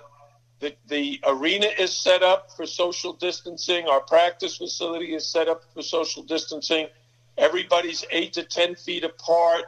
the, 0.59 0.75
the 0.85 1.19
arena 1.25 1.65
is 1.79 1.91
set 1.91 2.21
up 2.21 2.51
for 2.55 2.67
social 2.67 3.13
distancing. 3.13 3.87
Our 3.87 4.01
practice 4.01 4.57
facility 4.57 5.15
is 5.15 5.25
set 5.25 5.47
up 5.47 5.63
for 5.73 5.81
social 5.81 6.21
distancing. 6.21 6.85
Everybody's 7.39 8.05
eight 8.11 8.33
to 8.33 8.43
10 8.43 8.75
feet 8.75 9.03
apart. 9.03 9.63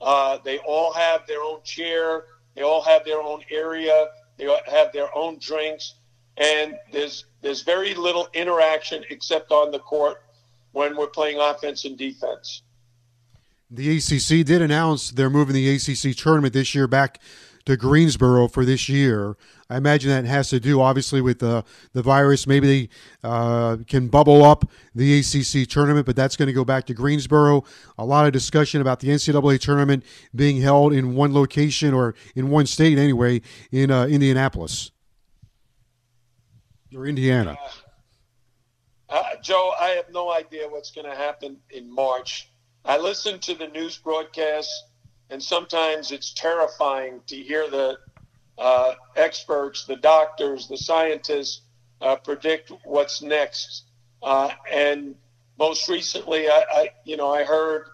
Uh, 0.00 0.38
they 0.42 0.56
all 0.60 0.94
have 0.94 1.26
their 1.26 1.42
own 1.42 1.62
chair 1.62 2.24
they 2.56 2.62
all 2.62 2.82
have 2.82 3.04
their 3.04 3.20
own 3.20 3.42
area. 3.50 4.08
They 4.38 4.48
have 4.66 4.92
their 4.92 5.14
own 5.16 5.38
drinks, 5.38 5.94
and 6.36 6.74
there's 6.92 7.26
there's 7.42 7.62
very 7.62 7.94
little 7.94 8.28
interaction 8.34 9.04
except 9.10 9.52
on 9.52 9.70
the 9.70 9.78
court 9.78 10.22
when 10.72 10.96
we're 10.96 11.06
playing 11.06 11.38
offense 11.38 11.84
and 11.84 11.96
defense. 11.96 12.62
The 13.70 13.96
ACC 13.96 14.46
did 14.46 14.62
announce 14.62 15.10
they're 15.10 15.30
moving 15.30 15.54
the 15.54 15.74
ACC 15.74 16.16
tournament 16.16 16.54
this 16.54 16.74
year 16.74 16.86
back 16.86 17.20
to 17.66 17.76
Greensboro 17.76 18.48
for 18.48 18.64
this 18.64 18.88
year. 18.88 19.36
I 19.68 19.76
imagine 19.76 20.10
that 20.10 20.24
has 20.24 20.48
to 20.50 20.60
do, 20.60 20.80
obviously, 20.80 21.20
with 21.20 21.40
the 21.40 21.64
the 21.92 22.02
virus. 22.02 22.46
Maybe 22.46 22.66
they 22.66 22.88
uh, 23.28 23.78
can 23.86 24.08
bubble 24.08 24.44
up 24.44 24.70
the 24.94 25.18
ACC 25.18 25.68
tournament, 25.68 26.06
but 26.06 26.16
that's 26.16 26.36
going 26.36 26.46
to 26.46 26.52
go 26.52 26.64
back 26.64 26.86
to 26.86 26.94
Greensboro. 26.94 27.64
A 27.98 28.04
lot 28.04 28.26
of 28.26 28.32
discussion 28.32 28.80
about 28.80 29.00
the 29.00 29.08
NCAA 29.08 29.60
tournament 29.60 30.04
being 30.34 30.60
held 30.60 30.92
in 30.92 31.14
one 31.14 31.34
location 31.34 31.92
or 31.92 32.14
in 32.34 32.48
one 32.50 32.66
state, 32.66 32.98
anyway, 32.98 33.42
in 33.72 33.90
uh, 33.90 34.06
Indianapolis 34.06 34.92
or 36.94 37.06
Indiana. 37.06 37.58
Uh, 39.08 39.22
Joe, 39.42 39.72
I 39.80 39.88
have 39.90 40.06
no 40.12 40.32
idea 40.32 40.68
what's 40.68 40.90
going 40.90 41.08
to 41.08 41.16
happen 41.16 41.58
in 41.70 41.92
March. 41.92 42.50
I 42.84 42.98
listen 42.98 43.38
to 43.40 43.54
the 43.54 43.66
news 43.68 43.98
broadcasts, 43.98 44.84
and 45.30 45.42
sometimes 45.42 46.12
it's 46.12 46.32
terrifying 46.32 47.20
to 47.26 47.36
hear 47.36 47.68
the 47.68 47.98
uh, 48.58 48.94
experts, 49.16 49.84
the 49.84 49.96
doctors, 49.96 50.68
the 50.68 50.76
scientists 50.76 51.62
uh, 52.00 52.16
predict 52.16 52.72
what's 52.84 53.22
next. 53.22 53.84
Uh, 54.22 54.50
and 54.72 55.14
most 55.58 55.88
recently, 55.88 56.48
I, 56.48 56.64
I, 56.70 56.90
you 57.04 57.16
know, 57.16 57.30
I 57.30 57.44
heard 57.44 57.88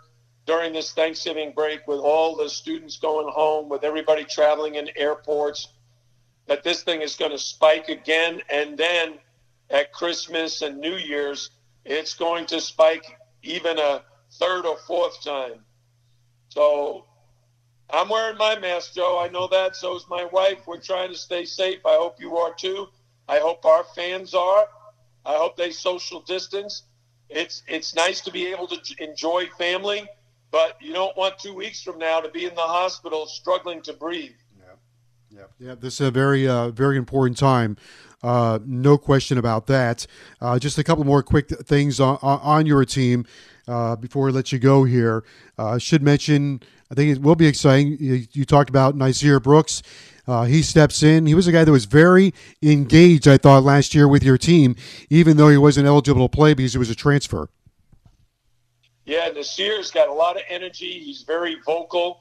during 0.46 0.72
this 0.72 0.92
Thanksgiving 0.92 1.52
break 1.52 1.86
with 1.86 2.00
all 2.00 2.36
the 2.36 2.48
students 2.48 2.96
going 2.98 3.28
home, 3.32 3.68
with 3.68 3.84
everybody 3.84 4.24
traveling 4.24 4.74
in 4.74 4.88
airports, 4.96 5.68
that 6.46 6.64
this 6.64 6.82
thing 6.82 7.00
is 7.00 7.14
going 7.16 7.30
to 7.30 7.38
spike 7.38 7.88
again, 7.88 8.42
and 8.50 8.76
then 8.76 9.14
at 9.70 9.92
Christmas 9.92 10.62
and 10.62 10.78
New 10.78 10.96
Year's, 10.96 11.50
it's 11.84 12.14
going 12.14 12.46
to 12.46 12.60
spike 12.60 13.18
even 13.42 13.78
a 13.78 14.02
third 14.32 14.66
or 14.66 14.76
fourth 14.78 15.22
time. 15.22 15.64
So 16.48 17.06
I'm 17.92 18.08
wearing 18.08 18.38
my 18.38 18.58
mask, 18.58 18.94
Joe. 18.94 19.20
I 19.22 19.28
know 19.28 19.46
that. 19.48 19.76
So 19.76 19.94
is 19.96 20.06
my 20.08 20.24
wife. 20.24 20.66
We're 20.66 20.80
trying 20.80 21.10
to 21.10 21.18
stay 21.18 21.44
safe. 21.44 21.84
I 21.84 21.96
hope 21.96 22.18
you 22.20 22.36
are 22.38 22.54
too. 22.54 22.88
I 23.28 23.38
hope 23.38 23.64
our 23.66 23.84
fans 23.94 24.34
are. 24.34 24.66
I 25.24 25.34
hope 25.34 25.56
they 25.56 25.70
social 25.70 26.20
distance. 26.20 26.84
It's 27.28 27.62
it's 27.68 27.94
nice 27.94 28.20
to 28.22 28.30
be 28.30 28.46
able 28.46 28.66
to 28.68 28.78
enjoy 28.98 29.48
family, 29.58 30.08
but 30.50 30.76
you 30.80 30.92
don't 30.92 31.16
want 31.16 31.38
two 31.38 31.54
weeks 31.54 31.82
from 31.82 31.98
now 31.98 32.20
to 32.20 32.28
be 32.30 32.46
in 32.46 32.54
the 32.54 32.60
hospital 32.60 33.26
struggling 33.26 33.82
to 33.82 33.92
breathe. 33.92 34.32
Yeah, 34.58 35.38
yeah, 35.38 35.44
yeah. 35.58 35.74
This 35.74 36.00
is 36.00 36.08
a 36.08 36.10
very 36.10 36.48
uh, 36.48 36.70
very 36.70 36.96
important 36.96 37.38
time. 37.38 37.76
Uh, 38.22 38.58
no 38.64 38.96
question 38.96 39.36
about 39.38 39.66
that. 39.66 40.06
Uh, 40.40 40.58
just 40.58 40.78
a 40.78 40.84
couple 40.84 41.04
more 41.04 41.22
quick 41.22 41.48
things 41.48 41.98
on, 41.98 42.18
on 42.22 42.66
your 42.66 42.84
team 42.84 43.26
uh, 43.66 43.96
before 43.96 44.26
we 44.26 44.32
let 44.32 44.52
you 44.52 44.58
go 44.58 44.84
here. 44.84 45.24
I 45.58 45.62
uh, 45.62 45.78
should 45.78 46.02
mention, 46.02 46.62
I 46.92 46.94
think 46.94 47.16
it 47.16 47.22
will 47.22 47.36
be 47.36 47.46
exciting. 47.46 47.96
You, 47.98 48.26
you 48.32 48.44
talked 48.44 48.68
about 48.68 48.94
Nysier 48.94 49.42
Brooks. 49.42 49.82
Uh, 50.28 50.44
he 50.44 50.60
steps 50.60 51.02
in. 51.02 51.24
He 51.24 51.34
was 51.34 51.46
a 51.46 51.52
guy 51.52 51.64
that 51.64 51.72
was 51.72 51.86
very 51.86 52.34
engaged, 52.62 53.26
I 53.26 53.38
thought, 53.38 53.62
last 53.62 53.94
year 53.94 54.06
with 54.06 54.22
your 54.22 54.36
team, 54.36 54.76
even 55.08 55.38
though 55.38 55.48
he 55.48 55.56
wasn't 55.56 55.86
eligible 55.86 56.28
to 56.28 56.36
play 56.36 56.52
because 56.52 56.74
he 56.74 56.78
was 56.78 56.90
a 56.90 56.94
transfer. 56.94 57.48
Yeah, 59.06 59.30
Nysier's 59.30 59.90
got 59.90 60.08
a 60.08 60.12
lot 60.12 60.36
of 60.36 60.42
energy. 60.50 61.00
He's 61.00 61.22
very 61.22 61.56
vocal. 61.64 62.20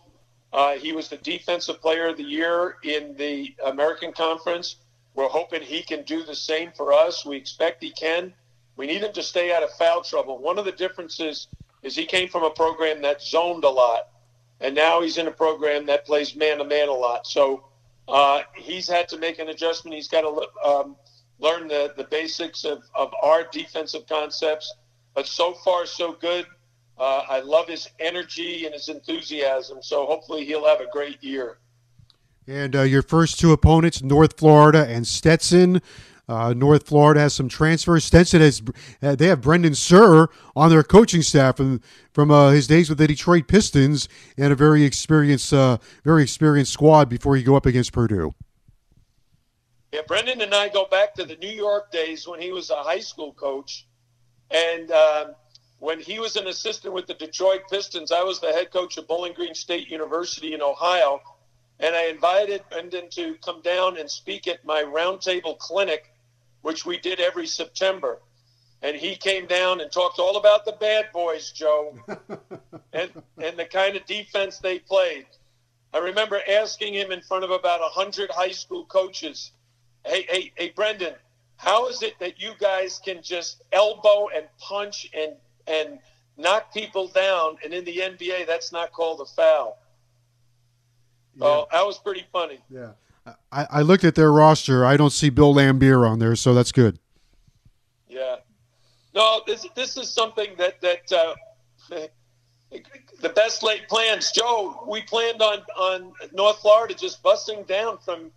Uh, 0.54 0.74
he 0.74 0.94
was 0.94 1.10
the 1.10 1.18
defensive 1.18 1.82
player 1.82 2.08
of 2.08 2.18
the 2.18 2.24
year 2.24 2.78
in 2.84 3.14
the 3.18 3.54
American 3.66 4.14
Conference. 4.14 4.78
We're 5.16 5.28
hoping 5.28 5.62
he 5.62 5.82
can 5.82 6.04
do 6.04 6.24
the 6.24 6.36
same 6.36 6.72
for 6.78 6.94
us. 6.94 7.26
We 7.26 7.36
expect 7.36 7.84
he 7.84 7.92
can. 7.92 8.34
We 8.78 8.88
need 8.88 9.04
him 9.04 9.12
to 9.14 9.22
stay 9.22 9.54
out 9.54 9.64
of 9.64 9.72
foul 9.72 10.02
trouble. 10.02 10.38
One 10.38 10.58
of 10.58 10.64
the 10.64 10.72
differences 10.72 11.50
is 11.84 11.94
he 11.94 12.06
came 12.06 12.30
from 12.30 12.44
a 12.44 12.50
program 12.50 13.02
that 13.02 13.22
zoned 13.22 13.66
a 13.66 13.70
lot, 13.70 14.11
and 14.62 14.76
now 14.76 15.02
he's 15.02 15.18
in 15.18 15.28
a 15.28 15.32
program 15.32 15.86
that 15.88 16.06
plays 16.06 16.36
man 16.36 16.60
to 16.60 16.64
man 16.64 16.88
a 16.88 16.94
lot. 16.94 17.28
So 17.28 17.66
uh, 18.08 18.44
he's 18.56 18.88
had 18.88 19.10
to 19.10 19.18
make 19.18 19.40
an 19.40 19.50
adjustment. 19.50 19.96
He's 19.96 20.08
got 20.08 20.22
to 20.22 20.68
um, 20.68 20.96
learn 21.40 21.68
the, 21.68 21.94
the 21.98 22.04
basics 22.06 22.64
of, 22.64 22.84
of 22.96 23.12
our 23.22 23.44
defensive 23.52 24.08
concepts. 24.08 24.74
But 25.14 25.28
so 25.28 25.54
far, 25.54 25.86
so 25.86 26.14
good. 26.14 26.46
Uh, 26.98 27.24
I 27.28 27.40
love 27.40 27.68
his 27.68 27.90
energy 28.00 28.66
and 28.66 28.74
his 28.74 28.88
enthusiasm. 28.88 29.80
So 29.82 30.06
hopefully 30.06 30.46
he'll 30.46 30.66
have 30.66 30.80
a 30.80 30.90
great 30.92 31.22
year. 31.24 31.58
And 32.48 32.76
uh, 32.76 32.82
your 32.84 33.02
first 33.02 33.40
two 33.40 33.52
opponents, 33.52 34.04
North 34.04 34.38
Florida 34.38 34.86
and 34.88 35.08
Stetson. 35.08 35.82
Uh, 36.28 36.54
North 36.54 36.88
Florida 36.88 37.20
has 37.20 37.34
some 37.34 37.50
transfers. 37.50 38.06
Stetson 38.06 38.42
has 38.42 38.62
uh, 39.02 39.16
they 39.16 39.28
have 39.28 39.42
Brendan 39.42 39.74
Suhr 39.74 40.28
on 40.56 40.70
their 40.70 40.84
coaching 40.84 41.22
staff 41.22 41.58
from 41.58 41.82
from 42.14 42.32
uh, 42.32 42.52
his 42.52 42.68
days 42.68 42.90
with 42.90 42.98
the 42.98 43.08
Detroit 43.08 43.48
Pistons 43.48 44.08
and 44.38 44.54
a 44.54 44.56
very 44.56 44.84
experienced 44.84 45.54
uh, 45.54 45.78
very 46.04 46.24
experienced 46.24 46.74
squad 46.74 47.10
before 47.10 47.38
you 47.38 47.44
go 47.44 47.56
up 47.56 47.66
against 47.66 47.92
Purdue. 47.92 48.34
Yeah, 49.92 50.02
Brendan 50.08 50.42
and 50.42 50.54
I 50.54 50.70
go 50.70 50.86
back 50.86 51.14
to 51.16 51.26
the 51.26 51.36
New 51.36 51.50
York 51.50 51.92
days 51.92 52.28
when 52.28 52.40
he 52.40 52.52
was 52.52 52.70
a 52.70 52.82
high 52.82 53.02
school 53.02 53.34
coach, 53.34 53.88
and 54.50 54.90
um, 54.92 55.36
when 55.80 56.00
he 56.00 56.20
was 56.20 56.38
an 56.38 56.48
assistant 56.48 56.94
with 56.94 57.08
the 57.08 57.14
Detroit 57.14 57.64
Pistons, 57.70 58.12
I 58.12 58.24
was 58.24 58.40
the 58.40 58.54
head 58.54 58.72
coach 58.72 58.98
of 58.98 59.08
Bowling 59.08 59.34
Green 59.34 59.54
State 59.54 59.90
University 59.90 60.54
in 60.54 60.62
Ohio 60.62 61.20
and 61.82 61.96
I 61.96 62.06
invited 62.06 62.64
Brendan 62.70 63.10
to 63.12 63.36
come 63.44 63.62
down 63.62 63.98
and 63.98 64.10
speak 64.10 64.48
at 64.48 64.64
my 64.64 64.84
roundtable 64.84 65.58
clinic, 65.58 66.11
which 66.62 66.86
we 66.86 66.98
did 66.98 67.20
every 67.20 67.48
September. 67.48 68.20
And 68.82 68.96
he 68.96 69.16
came 69.16 69.46
down 69.46 69.82
and 69.82 69.92
talked 69.92 70.18
all 70.18 70.38
about 70.38 70.66
the 70.66 70.72
bad 70.74 71.12
boys, 71.14 71.52
Joe, 71.52 71.96
and 72.94 73.12
and 73.38 73.58
the 73.58 73.66
kind 73.66 73.96
of 73.96 74.06
defense 74.06 74.58
they 74.58 74.80
played. 74.80 75.28
I 75.94 76.00
remember 76.00 76.42
asking 76.48 76.96
him 76.96 77.12
in 77.12 77.22
front 77.22 77.44
of 77.44 77.52
about 77.52 77.82
a 77.82 77.90
hundred 77.90 78.32
high 78.32 78.52
school 78.52 78.86
coaches, 78.86 79.52
"Hey, 80.04 80.26
hey, 80.28 80.52
hey, 80.56 80.70
Brendan, 80.76 81.14
how 81.58 81.90
is 81.90 82.02
it 82.02 82.18
that 82.20 82.42
you 82.42 82.54
guys 82.60 83.00
can 83.06 83.22
just 83.22 83.62
elbow 83.72 84.30
and 84.36 84.48
punch 84.60 85.08
and 85.14 85.34
and 85.68 86.00
knock 86.38 86.74
people 86.74 87.08
down, 87.08 87.58
and 87.64 87.76
in 87.76 87.86
the 87.86 87.98
NBA 87.98 88.48
that's 88.48 88.72
not 88.72 88.92
called 88.94 89.22
a 89.22 89.26
foul?" 89.26 89.78
Yeah. 91.36 91.46
Oh, 91.46 91.68
that 91.72 91.86
was 91.86 92.00
pretty 92.00 92.26
funny. 92.32 92.60
Yeah. 92.70 92.94
I, 93.26 93.68
I 93.70 93.82
looked 93.82 94.04
at 94.04 94.16
their 94.16 94.32
roster. 94.32 94.86
I 94.86 94.98
don't 94.98 95.12
see 95.12 95.30
Bill 95.30 95.54
Laimbeer 95.54 96.08
on 96.08 96.20
there, 96.20 96.36
so 96.36 96.54
that's 96.54 96.72
good. 96.72 97.00
Yeah. 98.08 98.38
No, 99.14 99.42
this 99.46 99.66
this 99.76 99.98
is 99.98 100.10
something 100.10 100.50
that 100.58 100.82
that 100.82 101.12
uh, 101.12 101.36
the 103.22 103.30
best 103.30 103.64
laid 103.64 103.88
plans. 103.88 104.32
Joe, 104.32 104.84
we 104.88 105.02
planned 105.02 105.42
on 105.42 105.60
on 105.78 106.14
North 106.34 106.60
Florida 106.60 106.94
just 106.94 107.22
busting 107.22 107.64
down 107.64 107.98
from 108.00 108.32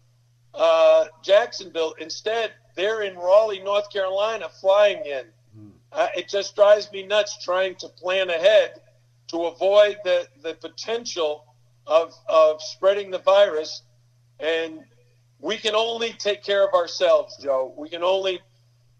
uh, 0.52 1.06
Jacksonville. 1.22 1.94
Instead, 2.00 2.52
they're 2.74 3.02
in 3.02 3.16
Raleigh, 3.16 3.62
North 3.62 3.90
Carolina, 3.92 4.48
flying 4.60 5.04
in. 5.04 5.24
Hmm. 5.56 5.68
Uh, 5.92 6.08
it 6.16 6.28
just 6.28 6.54
drives 6.56 6.90
me 6.92 7.06
nuts 7.06 7.42
trying 7.42 7.76
to 7.76 7.88
plan 7.88 8.30
ahead 8.30 8.80
to 9.28 9.44
avoid 9.44 9.98
the 10.04 10.26
the 10.42 10.54
potential 10.54 11.44
of, 11.86 12.14
of 12.28 12.62
spreading 12.62 13.10
the 13.10 13.18
virus. 13.18 13.82
And 14.40 14.80
we 15.40 15.56
can 15.56 15.74
only 15.74 16.12
take 16.12 16.42
care 16.42 16.66
of 16.66 16.74
ourselves, 16.74 17.36
Joe. 17.42 17.74
We 17.76 17.88
can 17.88 18.02
only 18.02 18.40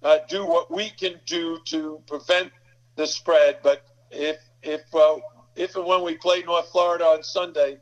uh, 0.03 0.19
do 0.29 0.45
what 0.47 0.71
we 0.71 0.91
can 0.91 1.21
do 1.27 1.59
to 1.67 2.01
prevent 2.07 2.53
the 2.97 3.07
spread. 3.07 3.59
But 3.63 3.85
if, 4.11 4.37
if, 4.63 4.83
uh, 4.95 5.17
if 5.57 5.77
and 5.77 5.87
when 5.87 6.03
we 6.03 6.17
play 6.17 6.43
North 6.43 6.69
Florida 6.71 7.05
on 7.05 7.23
Sunday, 7.23 7.79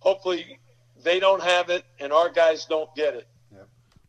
hopefully 0.00 0.58
they 1.02 1.20
don't 1.20 1.42
have 1.42 1.70
it 1.70 1.84
and 2.00 2.12
our 2.12 2.30
guys 2.30 2.64
don't 2.66 2.92
get 2.94 3.14
it. 3.14 3.28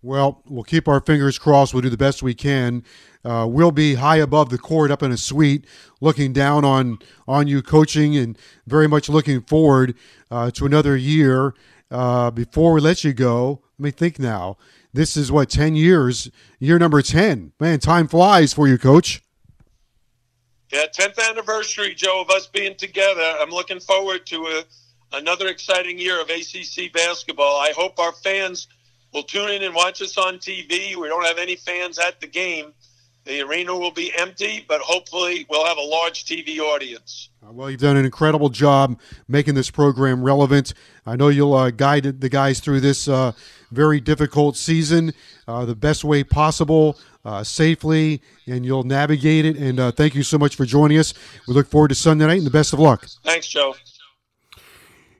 Well, 0.04 0.42
we'll 0.48 0.64
keep 0.64 0.88
our 0.88 1.02
fingers 1.02 1.40
crossed. 1.40 1.74
We'll 1.74 1.82
do 1.82 1.90
the 1.90 1.98
best 1.98 2.22
we 2.22 2.36
can. 2.36 2.84
Uh, 3.26 3.48
we'll 3.50 3.72
be 3.72 3.96
high 3.96 4.18
above 4.18 4.50
the 4.50 4.58
court, 4.58 4.92
up 4.92 5.02
in 5.02 5.12
a 5.12 5.18
suite, 5.18 5.66
looking 6.00 6.32
down 6.34 6.64
on 6.64 7.00
on 7.28 7.48
you 7.48 7.62
coaching, 7.62 8.16
and 8.16 8.38
very 8.68 8.88
much 8.88 9.10
looking 9.10 9.42
forward 9.42 9.96
uh, 10.30 10.52
to 10.52 10.66
another 10.66 10.96
year. 10.96 11.54
Uh, 11.90 12.32
before 12.32 12.74
we 12.74 12.82
let 12.82 13.04
you 13.04 13.14
go, 13.14 13.62
let 13.78 13.84
me 13.84 13.92
think 13.92 14.20
now. 14.20 14.58
This 14.94 15.16
is 15.16 15.32
what 15.32 15.50
ten 15.50 15.76
years, 15.76 16.30
year 16.60 16.80
number 16.80 17.02
ten. 17.02 17.54
Man, 17.60 17.80
time 17.80 18.08
flies 18.08 18.54
for 18.54 18.68
you, 18.68 18.78
coach. 18.78 19.22
Yeah, 20.72 20.86
tenth 20.92 21.18
anniversary, 21.20 21.94
Joe, 21.96 22.22
of 22.22 22.30
us 22.30 22.48
being 22.48 22.76
together. 22.76 23.22
I'm 23.40 23.52
looking 23.52 23.80
forward 23.80 24.26
to 24.26 24.38
a, 24.44 24.64
another 25.18 25.48
exciting 25.48 25.98
year 25.98 26.22
of 26.22 26.30
ACC 26.30 26.92
basketball. 26.92 27.58
I 27.58 27.72
hope 27.76 28.00
our 28.00 28.12
fans 28.12 28.68
will 29.14 29.24
tune 29.24 29.50
in 29.50 29.64
and 29.64 29.74
watch 29.74 30.02
us 30.02 30.18
on 30.18 30.40
TV. 30.40 30.96
We 30.96 31.08
don't 31.08 31.26
have 31.26 31.38
any 31.38 31.56
fans 31.56 32.00
at 32.00 32.20
the 32.20 32.28
game. 32.28 32.74
The 33.24 33.42
arena 33.42 33.78
will 33.78 33.92
be 33.92 34.14
empty, 34.18 34.64
but 34.68 34.80
hopefully 34.80 35.46
we'll 35.50 35.66
have 35.66 35.78
a 35.78 35.82
large 35.82 36.24
TV 36.24 36.60
audience. 36.60 37.30
Uh, 37.46 37.52
well, 37.52 37.70
you've 37.70 37.82
done 37.82 37.98
an 37.98 38.06
incredible 38.06 38.48
job 38.48 39.00
making 39.28 39.54
this 39.54 39.70
program 39.70 40.24
relevant. 40.24 40.74
I 41.08 41.16
know 41.16 41.30
you'll 41.30 41.54
uh, 41.54 41.72
guide 41.72 42.20
the 42.20 42.30
guys 42.30 42.60
through 42.60 42.82
this 42.82 43.08
uh, 43.08 43.32
very 43.72 44.02
difficult 44.02 44.58
season 44.58 45.14
uh, 45.48 45.64
the 45.64 45.76
best 45.76 46.04
way 46.04 46.24
possible, 46.24 47.00
uh, 47.24 47.44
safely, 47.44 48.22
and 48.46 48.66
you'll 48.66 48.84
navigate 48.84 49.46
it. 49.46 49.56
And 49.56 49.80
uh, 49.80 49.92
thank 49.92 50.16
you 50.16 50.24
so 50.24 50.38
much 50.38 50.56
for 50.58 50.66
joining 50.66 50.98
us. 50.98 51.14
We 51.48 51.54
look 51.54 51.68
forward 51.68 51.90
to 51.90 51.96
Sunday 51.96 52.28
night 52.28 52.40
and 52.40 52.46
the 52.46 52.52
best 52.52 52.74
of 52.74 52.80
luck. 52.80 53.08
Thanks, 53.24 53.48
Joe. 53.48 53.76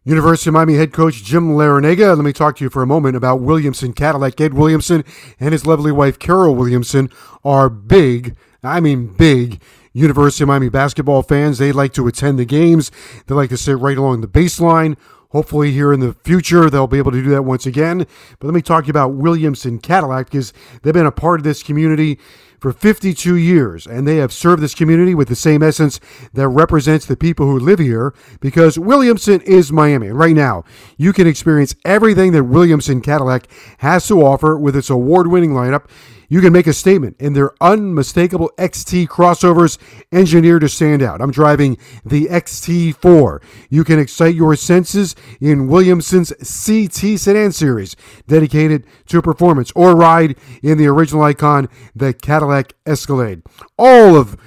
University 0.04 0.50
of 0.50 0.54
Miami 0.54 0.76
head 0.76 0.94
coach 0.94 1.24
Jim 1.24 1.50
Larrañaga. 1.50 2.16
Let 2.16 2.24
me 2.24 2.34
talk 2.34 2.58
to 2.58 2.64
you 2.64 2.70
for 2.70 2.82
a 2.82 2.88
moment 2.88 3.16
about 3.16 3.42
Williamson 3.42 3.94
Cadillac. 3.94 4.40
Ed 4.40 4.54
Williamson 4.54 5.04
and 5.40 5.52
his 5.52 5.66
lovely 5.66 5.92
wife 5.92 6.20
Carol 6.20 6.56
Williamson 6.56 7.10
are 7.44 7.70
big, 7.70 8.36
I 8.64 8.80
mean 8.80 9.08
big, 9.08 9.62
University 9.92 10.44
of 10.44 10.48
Miami 10.48 10.70
basketball 10.70 11.24
fans. 11.24 11.58
They 11.58 11.72
like 11.72 11.92
to 11.94 12.08
attend 12.08 12.40
the 12.40 12.46
games. 12.46 12.92
They 13.26 13.36
like 13.36 13.50
to 13.50 13.58
sit 13.58 13.78
right 13.80 13.98
along 13.98 14.22
the 14.22 14.28
baseline. 14.28 14.96
Hopefully, 15.38 15.72
here 15.72 15.94
in 15.94 16.00
the 16.00 16.14
future, 16.24 16.68
they'll 16.68 16.88
be 16.88 16.98
able 16.98 17.12
to 17.12 17.22
do 17.22 17.30
that 17.30 17.44
once 17.44 17.68
again. 17.68 18.00
But 18.40 18.48
let 18.48 18.56
me 18.56 18.62
talk 18.64 18.86
to 18.86 18.88
you 18.88 18.90
about 18.90 19.14
Williamson 19.14 19.78
Cadillac 19.78 20.32
because 20.32 20.52
they've 20.82 20.96
been 20.96 21.06
a 21.06 21.12
part 21.12 21.40
of 21.40 21.44
this 21.44 21.62
community 21.62 22.18
for 22.60 22.74
52 22.74 23.36
years, 23.36 23.86
and 23.86 24.08
they 24.08 24.16
have 24.16 24.34
served 24.34 24.64
this 24.64 24.74
community 24.74 25.14
with 25.14 25.28
the 25.28 25.36
same 25.36 25.62
essence 25.62 26.00
that 26.34 26.48
represents 26.48 27.06
the 27.06 27.16
people 27.16 27.46
who 27.46 27.60
live 27.60 27.78
here 27.78 28.16
because 28.40 28.80
Williamson 28.80 29.40
is 29.42 29.72
Miami. 29.72 30.08
And 30.08 30.18
right 30.18 30.36
now, 30.36 30.64
you 30.98 31.14
can 31.14 31.28
experience 31.28 31.76
everything 31.86 32.32
that 32.32 32.46
Williamson 32.46 33.00
Cadillac 33.00 33.48
has 33.78 34.08
to 34.08 34.24
offer 34.24 34.58
with 34.58 34.76
its 34.76 34.90
award 34.90 35.28
winning 35.28 35.52
lineup. 35.52 35.88
You 36.30 36.42
can 36.42 36.52
make 36.52 36.68
a 36.68 36.74
statement 36.74 37.16
in 37.20 37.34
their 37.34 37.52
unmistakable 37.62 38.52
XT 38.58 39.08
crossovers 39.08 39.78
engineered 40.12 40.62
to 40.62 40.70
stand 40.70 41.02
out. 41.02 41.22
I'm 41.22 41.32
driving 41.32 41.78
the 42.06 42.26
XT4. 42.26 43.42
You 43.70 43.84
can 43.84 44.00
excite 44.00 44.36
your 44.36 44.56
senses 44.56 45.16
in 45.40 45.68
Williamson's 45.68 46.32
CT 46.40 47.20
sedan 47.20 47.52
series, 47.54 47.96
dedicated 48.28 48.86
to 49.08 49.22
performance, 49.22 49.72
or 49.76 49.96
ride 49.96 50.36
in 50.62 50.78
the 50.78 50.88
original 50.88 51.24
icon, 51.24 51.70
the 51.96 52.14
Cadillac 52.14 52.74
Escalade. 52.86 53.42
All 53.78 54.16
of 54.18 54.38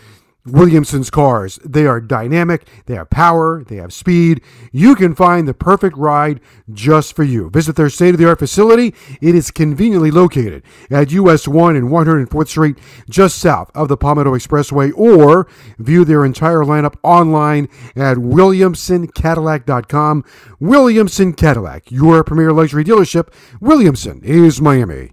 Williamson's 0.47 1.11
cars. 1.11 1.59
They 1.65 1.87
are 1.87 2.01
dynamic, 2.01 2.67
they 2.87 2.95
have 2.95 3.11
power, 3.11 3.63
they 3.65 3.77
have 3.77 3.93
speed. 3.93 4.41
You 4.73 4.95
can 4.95 5.15
find 5.15 5.47
the 5.47 5.53
perfect 5.55 5.97
ride 5.97 6.41
just 6.73 7.15
for 7.15 7.25
you. 7.25 7.51
Visit 7.51 7.77
their 7.77 7.91
state 7.91 8.15
of 8.15 8.19
the 8.19 8.29
art 8.29 8.39
facility. 8.39 8.95
It 9.21 9.35
is 9.35 9.51
conveniently 9.51 10.11
located 10.11 10.63
at 10.91 11.13
US 11.13 11.47
1 11.47 11.77
and 11.77 11.91
104th 11.91 12.49
Street, 12.49 12.79
just 13.09 13.39
south 13.39 13.71
of 13.75 13.89
the 13.89 13.97
Palmetto 13.97 14.35
Expressway, 14.35 14.93
or 14.97 15.47
view 15.79 16.05
their 16.05 16.25
entire 16.25 16.61
lineup 16.61 16.95
online 17.03 17.69
at 17.95 18.17
WilliamsonCadillac.com. 18.17 20.25
Williamson 20.59 21.33
Cadillac, 21.33 21.91
your 21.91 22.25
premier 22.25 22.53
luxury 22.53 22.85
dealership. 22.85 23.33
Williamson 23.61 24.21
is 24.25 24.61
Miami. 24.61 25.13